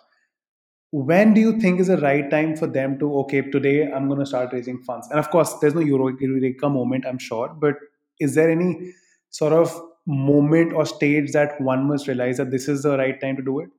When 0.91 1.33
do 1.33 1.39
you 1.41 1.59
think 1.59 1.79
is 1.79 1.87
the 1.87 1.97
right 1.97 2.29
time 2.29 2.55
for 2.55 2.67
them 2.67 2.99
to 2.99 3.19
okay 3.19 3.41
today 3.41 3.89
i'm 3.89 4.07
going 4.07 4.19
to 4.19 4.25
start 4.25 4.51
raising 4.51 4.81
funds? 4.83 5.07
And 5.09 5.19
of 5.19 5.29
course 5.29 5.53
there's 5.61 5.73
no 5.73 5.81
eureka 5.81 6.69
moment 6.69 7.05
i'm 7.05 7.17
sure 7.17 7.55
but 7.59 7.75
is 8.19 8.35
there 8.35 8.51
any 8.51 8.93
sort 9.29 9.53
of 9.53 9.81
moment 10.05 10.73
or 10.73 10.85
stage 10.85 11.31
that 11.31 11.59
one 11.61 11.87
must 11.87 12.07
realize 12.07 12.37
that 12.37 12.51
this 12.51 12.67
is 12.67 12.83
the 12.83 12.97
right 12.97 13.21
time 13.21 13.37
to 13.37 13.41
do 13.41 13.59
it? 13.59 13.69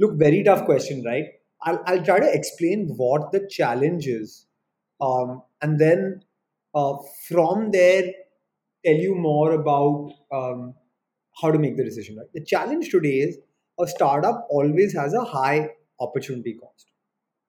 Look 0.00 0.18
very 0.18 0.42
tough 0.42 0.64
question 0.64 1.04
right? 1.04 1.26
I'll, 1.62 1.82
I'll 1.86 2.02
try 2.02 2.18
to 2.18 2.34
explain 2.34 2.94
what 2.96 3.32
the 3.32 3.46
challenge 3.48 4.06
is 4.06 4.46
um, 5.00 5.42
and 5.62 5.78
then 5.78 6.22
uh, 6.74 6.94
from 7.28 7.70
there 7.70 8.04
tell 8.84 8.94
you 8.94 9.14
more 9.14 9.52
about 9.52 10.10
um, 10.32 10.74
how 11.40 11.50
to 11.50 11.58
make 11.58 11.76
the 11.76 11.84
decision 11.84 12.16
right 12.16 12.28
the 12.34 12.44
challenge 12.44 12.90
today 12.90 13.16
is 13.28 13.38
a 13.78 13.86
startup 13.86 14.46
always 14.50 14.94
has 14.94 15.14
a 15.14 15.24
high 15.24 15.70
opportunity 16.00 16.54
cost. 16.54 16.90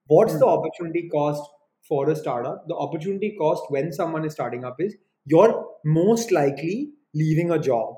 What's 0.08 0.34
the 0.34 0.46
hmm. 0.46 0.60
opportunity 0.60 1.10
cost 1.10 1.42
for 1.88 2.10
a 2.10 2.16
startup? 2.16 2.68
The 2.68 2.76
opportunity 2.76 3.36
cost 3.38 3.64
when 3.70 3.92
someone 3.92 4.26
is 4.26 4.34
starting 4.34 4.66
up 4.66 4.76
is 4.80 4.96
you're 5.26 5.66
most 5.86 6.32
likely 6.32 6.92
leaving 7.14 7.52
a 7.52 7.60
job 7.60 7.96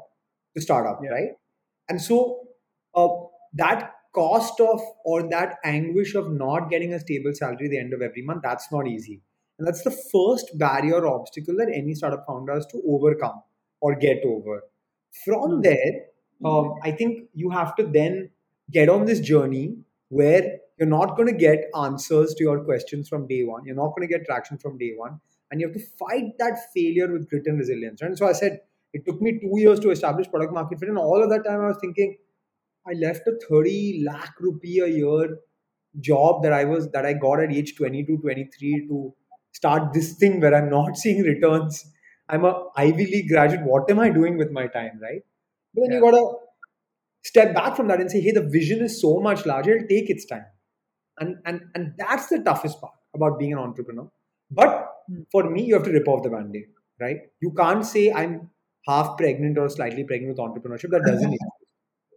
to 0.55 0.61
start 0.61 0.87
up, 0.87 0.99
yeah. 1.03 1.11
right? 1.11 1.29
And 1.89 2.01
so 2.01 2.39
uh, 2.95 3.07
that 3.53 3.91
cost 4.13 4.59
of 4.59 4.81
or 5.05 5.27
that 5.29 5.57
anguish 5.63 6.13
of 6.15 6.31
not 6.31 6.69
getting 6.69 6.93
a 6.93 6.99
stable 6.99 7.33
salary 7.33 7.65
at 7.65 7.71
the 7.71 7.79
end 7.79 7.93
of 7.93 8.01
every 8.01 8.21
month, 8.21 8.41
that's 8.43 8.71
not 8.71 8.87
easy. 8.87 9.21
And 9.57 9.67
that's 9.67 9.83
the 9.83 9.91
first 9.91 10.57
barrier 10.57 11.05
or 11.05 11.19
obstacle 11.19 11.55
that 11.57 11.71
any 11.73 11.93
startup 11.93 12.25
founder 12.27 12.53
has 12.53 12.65
to 12.67 12.81
overcome 12.87 13.41
or 13.81 13.95
get 13.95 14.23
over. 14.25 14.63
From 15.25 15.55
hmm. 15.55 15.61
there, 15.61 16.05
um, 16.43 16.75
I 16.83 16.91
think 16.91 17.29
you 17.33 17.49
have 17.49 17.75
to 17.75 17.83
then 17.83 18.29
get 18.71 18.89
on 18.89 19.05
this 19.05 19.19
journey 19.19 19.77
where 20.09 20.57
you're 20.77 20.87
not 20.87 21.15
going 21.15 21.27
to 21.27 21.37
get 21.37 21.65
answers 21.79 22.33
to 22.35 22.43
your 22.43 22.63
questions 22.63 23.07
from 23.07 23.27
day 23.27 23.43
one. 23.43 23.65
You're 23.65 23.75
not 23.75 23.95
going 23.95 24.07
to 24.07 24.11
get 24.11 24.25
traction 24.25 24.57
from 24.57 24.77
day 24.77 24.93
one. 24.95 25.19
And 25.51 25.61
you 25.61 25.67
have 25.67 25.75
to 25.75 25.83
fight 25.99 26.37
that 26.39 26.57
failure 26.73 27.11
with 27.11 27.29
grit 27.29 27.43
and 27.45 27.59
resilience. 27.59 28.01
And 28.01 28.17
so 28.17 28.27
I 28.27 28.33
said, 28.33 28.61
it 28.91 29.05
took 29.05 29.21
me 29.21 29.39
two 29.39 29.59
years 29.59 29.79
to 29.81 29.91
establish 29.91 30.29
product 30.29 30.53
market 30.53 30.79
fit. 30.79 30.89
And 30.89 30.97
all 30.97 31.23
of 31.23 31.29
that 31.29 31.43
time 31.45 31.61
I 31.61 31.67
was 31.67 31.77
thinking, 31.79 32.17
I 32.87 32.93
left 32.93 33.27
a 33.27 33.33
30 33.49 34.03
lakh 34.05 34.33
rupee 34.39 34.79
a 34.79 34.87
year 34.87 35.37
job 35.99 36.43
that 36.43 36.53
I 36.53 36.65
was 36.65 36.89
that 36.91 37.05
I 37.05 37.13
got 37.13 37.39
at 37.39 37.51
age 37.51 37.75
22, 37.75 38.17
23 38.17 38.87
to 38.87 39.13
start 39.51 39.93
this 39.93 40.13
thing 40.13 40.41
where 40.41 40.55
I'm 40.55 40.69
not 40.69 40.97
seeing 41.03 41.21
returns. 41.21 41.85
I'm 42.33 42.45
a 42.45 42.53
Ivy 42.75 43.05
League 43.05 43.29
graduate. 43.29 43.63
What 43.63 43.89
am 43.91 43.99
I 43.99 44.09
doing 44.09 44.37
with 44.37 44.51
my 44.51 44.65
time, 44.67 44.99
right? 45.01 45.21
But 45.73 45.81
then 45.81 45.91
yeah. 45.91 45.97
you 45.97 46.11
gotta 46.11 46.23
step 47.23 47.53
back 47.53 47.75
from 47.75 47.87
that 47.89 48.01
and 48.01 48.09
say, 48.09 48.21
hey, 48.21 48.31
the 48.31 48.41
vision 48.41 48.81
is 48.81 48.99
so 48.99 49.19
much 49.19 49.45
larger, 49.45 49.75
it'll 49.75 49.87
take 49.87 50.09
its 50.09 50.25
time. 50.25 50.45
And 51.19 51.35
and 51.45 51.61
and 51.75 51.93
that's 51.97 52.27
the 52.27 52.39
toughest 52.39 52.81
part 52.81 52.93
about 53.15 53.37
being 53.39 53.53
an 53.53 53.59
entrepreneur. 53.59 54.09
But 54.49 54.89
hmm. 55.07 55.21
for 55.31 55.49
me, 55.49 55.65
you 55.65 55.75
have 55.75 55.83
to 55.83 55.91
rip 55.91 56.07
off 56.07 56.23
the 56.23 56.29
band-aid, 56.29 56.65
right? 56.99 57.17
You 57.39 57.51
can't 57.51 57.85
say 57.85 58.11
I'm 58.11 58.49
half 58.87 59.15
pregnant 59.17 59.57
or 59.57 59.69
slightly 59.69 60.03
pregnant 60.03 60.37
with 60.37 60.45
entrepreneurship. 60.47 60.89
That 60.89 61.03
doesn't 61.05 61.33
exist. 61.39 61.63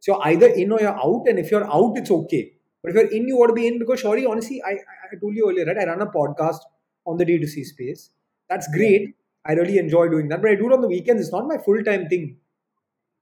So 0.01 0.21
either 0.23 0.47
in 0.47 0.73
or 0.73 0.81
you're 0.81 0.99
out, 1.07 1.25
and 1.29 1.39
if 1.39 1.51
you're 1.51 1.71
out, 1.71 1.93
it's 1.97 2.11
okay. 2.11 2.53
But 2.83 2.91
if 2.91 2.97
you're 2.97 3.13
in, 3.21 3.29
you 3.29 3.37
want 3.37 3.51
to 3.51 3.55
be 3.55 3.67
in 3.67 3.79
because 3.79 4.03
sorry, 4.03 4.25
honestly, 4.25 4.63
I, 4.63 4.73
I 4.73 5.21
told 5.21 5.37
you 5.37 5.51
earlier, 5.51 5.67
right? 5.67 5.79
I 5.79 5.85
run 5.85 6.01
a 6.01 6.07
podcast 6.07 6.61
on 7.07 7.17
the 7.17 7.27
D2C 7.27 7.65
space. 7.65 8.11
That's 8.49 8.69
great. 8.73 9.15
I 9.47 9.53
really 9.53 9.79
enjoy 9.79 10.09
doing 10.09 10.29
that, 10.29 10.43
but 10.43 10.51
I 10.51 10.55
do 10.57 10.71
it 10.71 10.73
on 10.73 10.81
the 10.81 10.89
weekends. 10.89 11.23
It's 11.23 11.33
not 11.33 11.47
my 11.47 11.59
full 11.59 11.83
time 11.85 12.09
thing. 12.09 12.39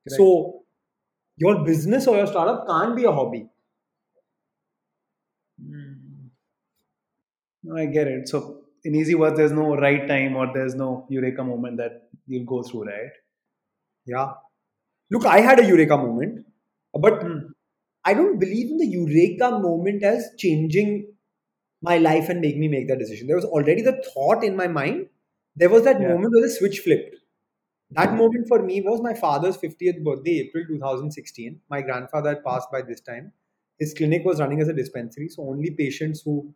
Right. 0.08 0.16
So 0.16 0.62
your 1.37 1.64
business 1.64 2.06
or 2.06 2.16
your 2.16 2.26
startup 2.26 2.66
can't 2.66 2.96
be 2.96 3.04
a 3.04 3.12
hobby. 3.12 3.46
Hmm. 5.60 6.28
No, 7.62 7.76
I 7.76 7.87
get 7.87 8.08
it. 8.08 8.28
So 8.28 8.64
in 8.84 8.94
easy 8.94 9.14
words, 9.14 9.37
there's 9.37 9.52
no 9.52 9.76
right 9.76 10.06
time 10.06 10.37
or 10.37 10.52
there's 10.52 10.74
no 10.74 11.06
eureka 11.08 11.42
moment 11.42 11.78
that 11.78 12.08
you'll 12.26 12.44
go 12.44 12.62
through, 12.62 12.84
right? 12.84 13.10
Yeah. 14.06 14.32
Look, 15.10 15.26
I 15.26 15.40
had 15.40 15.60
a 15.60 15.66
eureka 15.66 15.96
moment, 15.96 16.46
but 16.92 17.22
hmm. 17.22 17.38
I 18.04 18.14
don't 18.14 18.38
believe 18.38 18.70
in 18.70 18.78
the 18.78 18.87
eureka 18.87 19.58
moment 19.58 20.02
as 20.02 20.30
changing 20.37 21.06
my 21.82 21.98
life 21.98 22.28
and 22.28 22.40
make 22.40 22.56
me 22.56 22.68
make 22.68 22.88
that 22.88 22.98
decision. 22.98 23.26
There 23.26 23.37
was 23.37 23.44
already 23.44 23.82
the 23.82 24.02
thought 24.12 24.44
in 24.44 24.56
my 24.56 24.68
mind. 24.68 25.06
There 25.56 25.70
was 25.70 25.84
that 25.84 26.00
yeah. 26.00 26.08
moment 26.08 26.32
where 26.32 26.42
the 26.42 26.50
switch 26.50 26.80
flipped. 26.80 27.16
That 27.90 28.14
moment 28.14 28.48
for 28.48 28.60
me 28.60 28.80
was 28.80 29.00
my 29.00 29.14
father's 29.14 29.56
50th 29.56 30.02
birthday, 30.02 30.40
April 30.48 30.64
2016. 30.66 31.60
My 31.70 31.80
grandfather 31.80 32.30
had 32.30 32.44
passed 32.44 32.68
by 32.72 32.82
this 32.82 33.00
time. 33.00 33.32
His 33.78 33.94
clinic 33.94 34.24
was 34.24 34.40
running 34.40 34.60
as 34.60 34.68
a 34.68 34.72
dispensary, 34.72 35.28
so 35.28 35.48
only 35.48 35.70
patients 35.70 36.22
who 36.24 36.54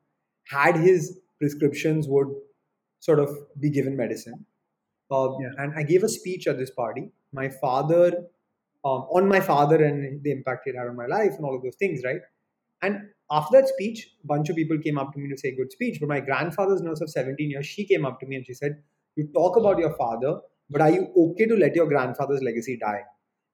had 0.48 0.76
his 0.76 1.20
prescriptions 1.38 2.08
would 2.08 2.28
sort 3.00 3.20
of 3.20 3.30
be 3.60 3.70
given 3.70 3.96
medicine. 3.96 4.46
Uh, 5.10 5.30
yeah. 5.40 5.50
And 5.58 5.72
I 5.76 5.82
gave 5.82 6.02
a 6.02 6.08
speech 6.08 6.46
at 6.46 6.58
this 6.58 6.70
party. 6.70 7.10
My 7.32 7.48
father, 7.48 8.08
um, 8.84 9.06
on 9.12 9.28
my 9.28 9.40
father 9.40 9.82
and 9.82 10.22
the 10.22 10.32
impact 10.32 10.66
it 10.66 10.76
had 10.76 10.88
on 10.88 10.96
my 10.96 11.06
life 11.06 11.32
and 11.36 11.44
all 11.44 11.56
of 11.56 11.62
those 11.62 11.76
things, 11.76 12.02
right? 12.04 12.20
And 12.82 13.10
after 13.30 13.60
that 13.60 13.68
speech, 13.68 14.08
a 14.24 14.26
bunch 14.26 14.48
of 14.48 14.56
people 14.56 14.78
came 14.78 14.98
up 14.98 15.12
to 15.12 15.18
me 15.18 15.28
to 15.28 15.36
say 15.36 15.54
good 15.54 15.70
speech. 15.70 15.98
But 16.00 16.08
my 16.08 16.20
grandfather's 16.20 16.80
nurse 16.80 17.00
of 17.00 17.10
17 17.10 17.50
years, 17.50 17.66
she 17.66 17.84
came 17.84 18.06
up 18.06 18.20
to 18.20 18.26
me 18.26 18.36
and 18.36 18.46
she 18.46 18.54
said, 18.54 18.82
You 19.16 19.28
talk 19.34 19.56
about 19.56 19.78
your 19.78 19.94
father, 19.96 20.40
but 20.70 20.80
are 20.80 20.90
you 20.90 21.08
okay 21.16 21.46
to 21.46 21.56
let 21.56 21.74
your 21.74 21.86
grandfather's 21.86 22.42
legacy 22.42 22.78
die? 22.80 23.02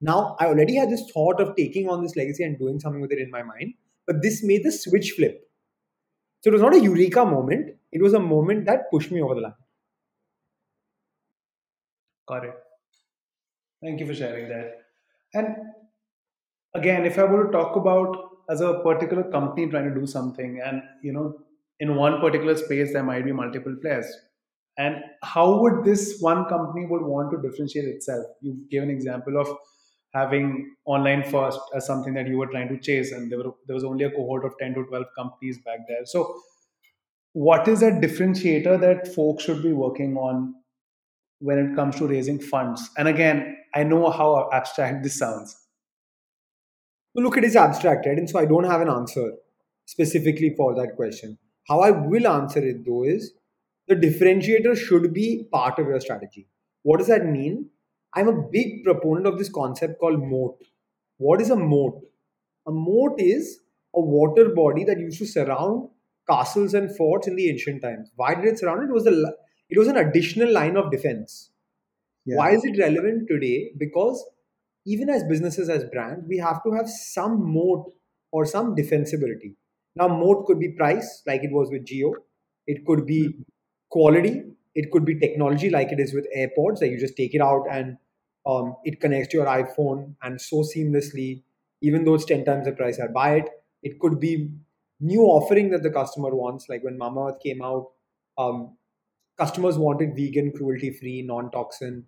Now, 0.01 0.37
I 0.39 0.47
already 0.47 0.77
had 0.77 0.91
this 0.91 1.11
thought 1.13 1.41
of 1.41 1.57
taking 1.57 1.89
on 1.89 2.03
this 2.03 2.17
legacy 2.17 2.45
and 2.45 2.59
doing 2.59 2.79
something 2.79 3.01
with 3.01 3.13
it 3.13 3.19
in 3.19 3.31
my 3.31 3.43
mind, 3.43 3.75
but 4.07 4.23
this 4.23 4.43
made 4.45 4.65
the 4.65 4.73
switch 4.73 5.13
flip. 5.13 5.49
So 6.43 6.51
it 6.51 6.53
was 6.53 6.63
not 6.63 6.75
a 6.75 6.81
eureka 6.81 7.25
moment, 7.25 7.77
it 7.91 8.03
was 8.03 8.13
a 8.13 8.21
moment 8.21 8.67
that 8.67 8.91
pushed 8.91 9.11
me 9.11 9.23
over 9.23 9.35
the 9.35 9.41
line. 9.41 9.55
Got 12.27 12.45
it. 12.45 12.55
Thank 13.83 14.01
you 14.01 14.07
for 14.07 14.15
sharing 14.15 14.49
that. 14.49 14.83
And 15.33 15.57
again, 16.75 17.07
if 17.07 17.19
I 17.19 17.25
were 17.25 17.47
to 17.47 17.53
talk 17.53 17.77
about 17.77 18.34
as 18.49 18.61
a 18.61 18.75
particular 18.81 19.25
company 19.31 19.69
trying 19.69 19.89
to 19.93 20.01
do 20.01 20.07
something, 20.07 20.61
and 20.65 20.83
you 21.03 21.13
know, 21.13 21.41
in 21.81 21.97
one 21.97 22.21
particular 22.21 22.57
space 22.57 22.93
there 22.93 23.03
might 23.03 23.25
be 23.25 23.33
multiple 23.33 23.77
players, 23.81 24.07
and 24.79 24.97
how 25.23 25.59
would 25.61 25.85
this 25.85 26.19
one 26.21 26.45
company 26.47 26.87
would 26.87 27.03
want 27.03 27.31
to 27.33 27.41
differentiate 27.41 27.87
itself? 27.87 28.27
You 28.41 28.57
gave 28.71 28.83
an 28.83 28.91
example 28.91 29.39
of 29.41 29.49
having 30.13 30.75
online 30.85 31.25
first 31.25 31.59
as 31.75 31.87
something 31.87 32.15
that 32.15 32.29
you 32.29 32.39
were 32.39 32.47
trying 32.47 32.69
to 32.69 32.79
chase, 32.79 33.13
and 33.13 33.31
there 33.31 33.39
were 33.39 33.53
there 33.67 33.75
was 33.75 33.85
only 33.85 34.05
a 34.05 34.11
cohort 34.11 34.45
of 34.45 34.57
ten 34.59 34.75
to 34.75 34.85
twelve 34.85 35.07
companies 35.17 35.59
back 35.65 35.81
there. 35.89 36.05
So, 36.05 36.41
what 37.33 37.69
is 37.69 37.83
a 37.83 37.91
differentiator 37.91 38.81
that 38.81 39.15
folks 39.15 39.45
should 39.45 39.63
be 39.63 39.73
working 39.73 40.17
on 40.17 40.55
when 41.41 41.59
it 41.59 41.75
comes 41.75 41.97
to 41.97 42.07
raising 42.07 42.39
funds? 42.41 42.89
And 42.97 43.09
again, 43.09 43.57
I 43.75 43.83
know 43.83 44.11
how 44.11 44.49
abstract 44.53 45.03
this 45.03 45.19
sounds. 45.19 45.57
Look, 47.23 47.37
it 47.37 47.45
is 47.45 47.57
abstract, 47.57 48.07
right? 48.07 48.19
And 48.19 48.29
so 48.29 48.39
I 48.39 48.45
don't 48.47 48.65
have 48.65 48.81
an 48.81 48.89
answer 48.89 49.33
specifically 49.87 50.55
for 50.57 50.75
that 50.75 50.97
question. 50.97 51.39
How 51.69 51.81
I 51.81 51.91
will 51.91 52.27
answer 52.27 52.61
it 52.61 52.85
though 52.85 53.05
is 53.05 53.33
the 53.89 53.95
differentiator 53.95 54.77
should 54.77 55.13
be 55.13 55.47
part 55.53 55.79
of 55.79 55.87
your 55.87 56.01
strategy. 56.01 56.49
What 56.83 56.99
does 56.99 57.09
that 57.09 57.27
mean? 57.27 57.71
I'm 58.15 58.29
a 58.29 58.43
big 58.51 58.85
proponent 58.85 59.27
of 59.27 59.39
this 59.39 59.49
concept 59.49 59.99
called 59.99 60.23
moat. 60.23 60.59
What 61.19 61.41
is 61.41 61.51
a 61.51 61.57
moat? 61.57 62.01
A 62.67 62.71
moat 62.71 63.15
is 63.19 63.61
a 63.95 64.01
water 64.01 64.51
body 64.55 64.85
that 64.85 64.99
used 64.99 65.19
to 65.19 65.27
surround 65.27 65.89
castles 66.29 66.75
and 66.75 66.95
forts 66.97 67.27
in 67.27 67.37
the 67.37 67.49
ancient 67.51 67.83
times. 67.83 68.11
Why 68.17 68.35
did 68.35 68.45
it 68.45 68.59
surround 68.59 68.83
it? 68.83 68.91
It 68.91 68.93
was 68.93 69.07
a 69.07 69.33
it 69.71 69.79
was 69.79 69.89
an 69.89 69.97
additional 69.97 70.53
line 70.53 70.77
of 70.77 70.91
defense. 70.91 71.51
Yeah. 72.25 72.37
Why 72.37 72.53
is 72.53 72.65
it 72.65 72.79
relevant 72.79 73.29
today? 73.29 73.73
Because 73.77 74.25
even 74.87 75.09
as 75.09 75.25
businesses, 75.25 75.69
as 75.69 75.85
brands, 75.85 76.27
we 76.29 76.39
have 76.39 76.63
to 76.65 76.73
have 76.73 76.89
some 76.89 77.53
moat 77.53 77.93
or 78.33 78.45
some 78.45 78.75
defensibility. 78.75 79.55
Now, 79.97 80.09
moat 80.09 80.47
could 80.47 80.59
be 80.59 80.73
price, 80.73 81.23
like 81.27 81.43
it 81.43 81.53
was 81.53 81.71
with 81.71 81.87
Jio. 81.87 82.15
It 82.67 82.85
could 82.87 83.07
be 83.07 83.29
hmm. 83.29 83.43
quality. 83.91 84.43
It 84.75 84.91
could 84.91 85.05
be 85.05 85.19
technology, 85.19 85.71
like 85.71 85.93
it 85.93 86.01
is 86.01 86.13
with 86.13 86.27
AirPods, 86.37 86.81
that 86.81 86.89
you 86.89 86.99
just 86.99 87.17
take 87.17 87.35
it 87.35 87.41
out 87.41 87.65
and 87.71 87.97
um, 88.45 88.75
it 88.85 89.01
connects 89.01 89.29
to 89.29 89.39
your 89.39 89.47
iPhone 89.47 90.15
and 90.23 90.41
so 90.41 90.63
seamlessly, 90.63 91.43
even 91.81 92.05
though 92.05 92.15
it's 92.15 92.25
10 92.25 92.45
times 92.45 92.67
the 92.67 92.73
price 92.73 92.99
I 93.01 93.07
buy 93.07 93.37
it. 93.37 93.49
It 93.83 94.01
could 94.01 94.19
be 94.19 94.51
new 95.01 95.23
offering 95.23 95.71
that 95.71 95.83
the 95.83 95.91
customer 95.91 96.35
wants, 96.35 96.69
like 96.69 96.83
when 96.83 96.99
Mamaearth 96.99 97.41
came 97.41 97.63
out, 97.63 97.91
um, 98.37 98.77
customers 99.39 99.79
wanted 99.79 100.17
vegan, 100.17 100.53
cruelty 100.53 100.91
free, 100.91 101.23
non 101.23 101.51
toxin 101.51 102.07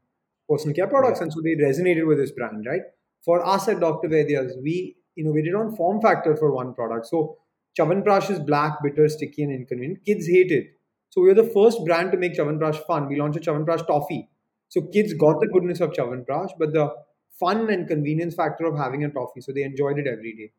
personal 0.49 0.75
care 0.75 0.87
products, 0.87 1.21
and 1.21 1.33
so 1.33 1.41
they 1.41 1.55
resonated 1.55 2.07
with 2.07 2.19
this 2.19 2.33
brand, 2.33 2.65
right? 2.67 2.83
For 3.25 3.45
us 3.45 3.69
at 3.69 3.81
Dr. 3.81 4.09
Vaidya's, 4.09 4.57
we 4.63 4.97
innovated 5.17 5.55
on 5.55 5.75
form 5.75 6.01
factor 6.01 6.37
for 6.37 6.53
one 6.55 6.75
product. 6.75 7.07
So 7.07 7.39
Chyawanprash 7.79 8.31
is 8.31 8.39
black, 8.39 8.75
bitter, 8.83 9.09
sticky, 9.09 9.43
and 9.43 9.53
inconvenient. 9.53 10.05
Kids 10.05 10.27
hate 10.27 10.51
it. 10.51 10.79
So 11.11 11.21
we 11.23 11.31
are 11.31 11.35
the 11.35 11.45
first 11.45 11.85
brand 11.85 12.13
to 12.13 12.19
make 12.19 12.37
Chyawanprash 12.37 12.87
fun. 12.87 13.09
We 13.09 13.19
launched 13.19 13.39
a 13.39 13.41
Chyawanprash 13.41 13.87
toffee. 13.87 14.29
So 14.69 14.83
kids 14.83 15.13
got 15.15 15.41
the 15.41 15.49
goodness 15.49 15.81
of 15.81 15.93
Chyawanprash, 15.93 16.51
but 16.59 16.73
the 16.73 16.93
fun 17.39 17.71
and 17.71 17.87
convenience 17.87 18.35
factor 18.35 18.67
of 18.67 18.77
having 18.77 19.05
a 19.05 19.11
toffee. 19.11 19.41
So 19.41 19.53
they 19.53 19.63
enjoyed 19.63 19.99
it 19.99 20.07
every 20.07 20.35
day. 20.35 20.53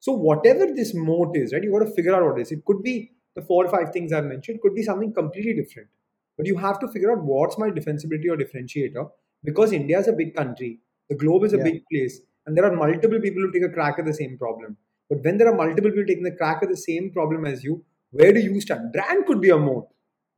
So 0.00 0.12
whatever 0.12 0.66
this 0.74 0.94
moat 0.94 1.36
is, 1.36 1.52
right, 1.52 1.62
you 1.62 1.72
got 1.72 1.84
to 1.84 1.92
figure 1.92 2.14
out 2.14 2.24
what 2.24 2.38
it 2.38 2.42
is. 2.42 2.52
It 2.52 2.64
could 2.64 2.82
be 2.82 3.12
the 3.34 3.42
four 3.42 3.66
or 3.66 3.70
five 3.70 3.92
things 3.92 4.12
I've 4.12 4.24
mentioned, 4.24 4.60
could 4.60 4.74
be 4.74 4.82
something 4.82 5.12
completely 5.12 5.54
different. 5.54 5.88
But 6.36 6.46
you 6.46 6.58
have 6.58 6.78
to 6.80 6.88
figure 6.88 7.12
out 7.12 7.22
what's 7.22 7.58
my 7.58 7.70
defensibility 7.70 8.28
or 8.28 8.36
differentiator 8.36 9.10
because 9.44 9.72
India 9.72 9.98
is 9.98 10.08
a 10.08 10.12
big 10.12 10.34
country, 10.34 10.80
the 11.08 11.16
globe 11.16 11.44
is 11.44 11.52
a 11.52 11.58
yeah. 11.58 11.64
big 11.64 11.82
place, 11.90 12.20
and 12.46 12.56
there 12.56 12.64
are 12.64 12.74
multiple 12.74 13.20
people 13.20 13.42
who 13.42 13.52
take 13.52 13.62
a 13.62 13.72
crack 13.72 13.98
at 13.98 14.04
the 14.04 14.14
same 14.14 14.36
problem. 14.38 14.76
But 15.08 15.22
when 15.22 15.38
there 15.38 15.48
are 15.48 15.54
multiple 15.54 15.90
people 15.90 16.06
taking 16.06 16.26
a 16.26 16.36
crack 16.36 16.62
at 16.62 16.68
the 16.68 16.76
same 16.76 17.12
problem 17.12 17.46
as 17.46 17.62
you, 17.62 17.84
where 18.10 18.32
do 18.32 18.40
you 18.40 18.60
stand? 18.60 18.92
Brand 18.92 19.26
could 19.26 19.40
be 19.40 19.50
a 19.50 19.58
moat, 19.58 19.88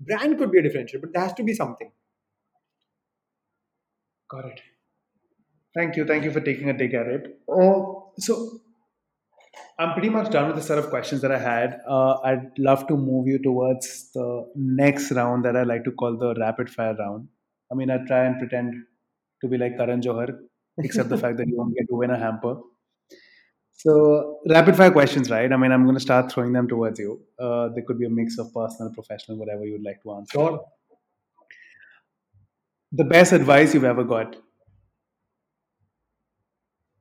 brand 0.01 0.39
could 0.39 0.51
be 0.51 0.59
a 0.59 0.63
differentiator, 0.63 1.01
but 1.01 1.13
there 1.13 1.23
has 1.23 1.33
to 1.35 1.43
be 1.43 1.55
something. 1.55 1.91
Got 4.31 4.45
it. 4.45 4.61
Thank 5.75 5.97
you. 5.97 6.05
Thank 6.05 6.25
you 6.25 6.31
for 6.31 6.41
taking 6.41 6.69
a 6.69 6.77
take 6.77 6.95
at 6.95 7.07
it. 7.07 7.41
Oh, 7.49 8.13
so 8.19 8.61
I'm 9.79 9.93
pretty 9.93 10.09
much 10.09 10.31
done 10.31 10.49
with 10.49 10.57
the 10.57 10.63
set 10.63 10.79
of 10.79 10.91
questions 10.91 11.21
that 11.23 11.33
I 11.33 11.39
had. 11.39 11.81
Uh, 11.89 12.19
I'd 12.25 12.59
love 12.59 12.87
to 12.89 12.97
move 12.97 13.29
you 13.29 13.39
towards 13.39 14.11
the 14.13 14.51
next 14.57 15.13
round 15.13 15.45
that 15.45 15.57
I 15.57 15.63
like 15.63 15.85
to 15.85 15.93
call 15.93 16.17
the 16.17 16.35
rapid 16.35 16.69
fire 16.69 16.95
round. 16.95 17.29
I 17.70 17.74
mean, 17.74 17.90
I 17.90 17.98
try 18.07 18.24
and 18.24 18.38
pretend 18.38 18.74
to 19.42 19.48
be 19.48 19.59
like 19.59 19.76
Karan 19.76 20.00
Johar, 20.00 20.38
except 20.78 21.09
the 21.09 21.18
fact 21.18 21.37
that 21.38 21.48
you 21.48 21.57
won't 21.57 21.74
get 21.76 21.88
to 21.88 21.96
win 21.96 22.11
a 22.11 22.18
hamper. 22.18 22.57
So, 23.72 24.40
rapid 24.48 24.76
fire 24.76 24.90
questions, 24.90 25.31
right? 25.31 25.50
I 25.52 25.57
mean, 25.57 25.70
I'm 25.70 25.85
going 25.85 25.94
to 25.94 26.00
start 26.00 26.33
throwing 26.33 26.52
them 26.52 26.66
towards 26.68 26.98
you. 26.98 27.20
Uh, 27.38 27.68
they 27.74 27.83
could 27.83 27.98
be 27.98 28.07
a 28.07 28.11
mix 28.11 28.37
of 28.38 28.52
personal, 28.52 28.92
professional, 28.92 29.38
whatever 29.38 29.64
you'd 29.64 29.85
like 29.85 30.02
to 30.02 30.12
answer. 30.14 30.33
Sure. 30.33 30.64
The 32.92 33.04
best 33.04 33.33
advice 33.33 33.72
you've 33.72 33.85
ever 33.85 34.04
got? 34.04 34.37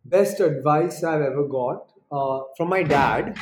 Best 0.03 0.39
advice 0.39 1.03
I've 1.03 1.21
ever 1.21 1.47
got 1.47 1.91
uh, 2.11 2.39
from 2.57 2.69
my 2.69 2.81
dad. 2.81 3.37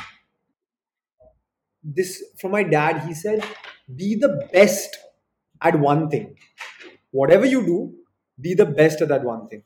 This 1.82 2.22
from 2.38 2.50
my 2.50 2.62
dad. 2.64 3.06
He 3.06 3.14
said, 3.14 3.42
"Be 3.94 4.14
the 4.16 4.48
best 4.52 4.96
at 5.62 5.78
one 5.78 6.08
thing. 6.10 6.36
Whatever 7.20 7.46
you 7.54 7.64
do, 7.70 7.78
be 8.40 8.54
the 8.54 8.66
best 8.80 9.02
at 9.06 9.08
that 9.14 9.24
one 9.24 9.48
thing." 9.48 9.62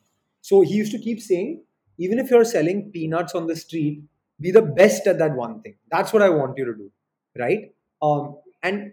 So 0.51 0.61
he 0.63 0.75
used 0.75 0.93
to 0.93 0.99
keep 0.99 1.21
saying, 1.21 1.63
even 1.99 2.19
if 2.19 2.31
you're 2.31 2.45
selling 2.45 2.91
peanuts 2.93 3.35
on 3.35 3.47
the 3.47 3.57
street, 3.57 4.03
be 4.41 4.51
the 4.51 4.63
best 4.63 5.07
at 5.07 5.19
that 5.19 5.37
one 5.37 5.61
thing. 5.63 5.77
That's 5.91 6.13
what 6.13 6.23
I 6.23 6.31
want 6.31 6.57
you 6.57 6.65
to 6.65 6.75
do, 6.75 6.91
right? 7.39 7.75
Um, 8.03 8.39
and 8.63 8.93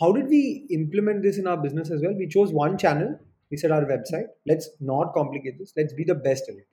how 0.00 0.12
did 0.12 0.28
we 0.28 0.66
implement 0.70 1.22
this 1.22 1.38
in 1.38 1.46
our 1.46 1.56
business 1.56 1.90
as 1.90 2.02
well? 2.02 2.14
We 2.14 2.28
chose 2.28 2.52
one 2.52 2.76
channel. 2.78 3.18
We 3.50 3.56
said 3.56 3.70
our 3.70 3.84
website. 3.84 4.26
Let's 4.46 4.68
not 4.80 5.12
complicate 5.14 5.58
this. 5.58 5.72
Let's 5.76 5.92
be 5.92 6.04
the 6.04 6.14
best 6.14 6.48
at 6.48 6.56
it. 6.56 6.68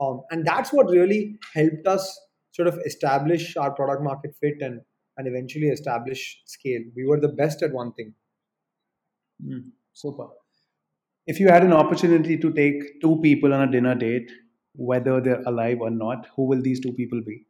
Um, 0.00 0.22
and 0.30 0.46
that's 0.46 0.72
what 0.72 0.86
really 0.86 1.38
helped 1.54 1.86
us 1.86 2.18
sort 2.52 2.68
of 2.68 2.78
establish 2.84 3.56
our 3.56 3.70
product 3.70 4.02
market 4.02 4.34
fit 4.40 4.60
and 4.60 4.80
and 5.16 5.28
eventually 5.28 5.68
establish 5.68 6.40
scale. 6.46 6.80
We 6.96 7.06
were 7.06 7.20
the 7.20 7.28
best 7.28 7.62
at 7.62 7.72
one 7.72 7.92
thing. 7.92 8.14
Mm, 9.44 9.70
super. 9.92 10.28
If 11.30 11.38
you 11.38 11.48
had 11.48 11.62
an 11.64 11.72
opportunity 11.72 12.36
to 12.38 12.52
take 12.52 13.00
two 13.00 13.20
people 13.22 13.54
on 13.54 13.68
a 13.68 13.70
dinner 13.70 13.94
date, 13.94 14.30
whether 14.74 15.20
they're 15.20 15.42
alive 15.46 15.78
or 15.80 15.90
not, 15.90 16.26
who 16.34 16.46
will 16.46 16.62
these 16.62 16.80
two 16.80 16.92
people 16.92 17.20
be? 17.26 17.46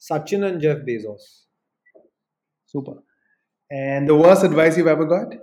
Sachin 0.00 0.46
and 0.48 0.62
Jeff 0.62 0.78
Bezos. 0.78 1.26
Super. 2.66 2.94
And 3.70 4.08
the 4.08 4.16
worst 4.16 4.44
advice 4.44 4.78
you've 4.78 4.86
ever 4.86 5.04
got? 5.04 5.34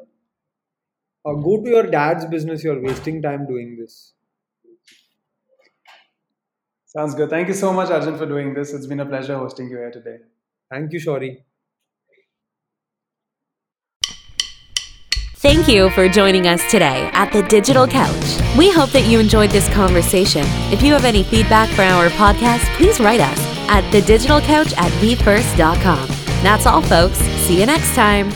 Uh, 1.26 1.34
go 1.34 1.64
to 1.64 1.70
your 1.70 1.84
dad's 1.84 2.26
business. 2.26 2.64
You're 2.64 2.82
wasting 2.82 3.22
time 3.22 3.46
doing 3.48 3.78
this. 3.80 4.14
Sounds 6.86 7.14
good. 7.14 7.30
Thank 7.30 7.50
you 7.50 7.54
so 7.54 7.74
much, 7.74 7.90
Arjun, 7.90 8.18
for 8.18 8.26
doing 8.26 8.54
this. 8.54 8.74
It's 8.74 8.88
been 8.88 9.02
a 9.02 9.06
pleasure 9.06 9.38
hosting 9.38 9.70
you 9.70 9.78
here 9.78 9.92
today. 9.92 10.18
Thank 10.72 10.94
you, 10.94 11.00
Shori. 11.00 11.38
Thank 15.46 15.68
you 15.68 15.92
for 15.92 16.10
joining 16.10 16.48
us 16.48 16.72
today 16.72 17.08
at 17.14 17.32
the 17.32 17.44
Digital 17.44 17.86
Couch. 17.86 18.58
We 18.58 18.72
hope 18.72 18.90
that 18.90 19.06
you 19.06 19.20
enjoyed 19.20 19.52
this 19.52 19.70
conversation. 19.70 20.42
If 20.74 20.82
you 20.82 20.92
have 20.94 21.06
any 21.06 21.22
feedback 21.22 21.70
for 21.70 21.84
our 21.84 22.10
podcast, 22.10 22.66
please 22.78 23.00
write 23.00 23.20
us 23.20 23.38
at 23.70 23.84
thedigitalcouch 23.94 24.76
at 24.76 24.92
vfirst.com. 24.94 26.08
That's 26.42 26.66
all, 26.66 26.82
folks. 26.82 27.20
See 27.20 27.60
you 27.60 27.68
next 27.68 27.94
time. 27.94 28.32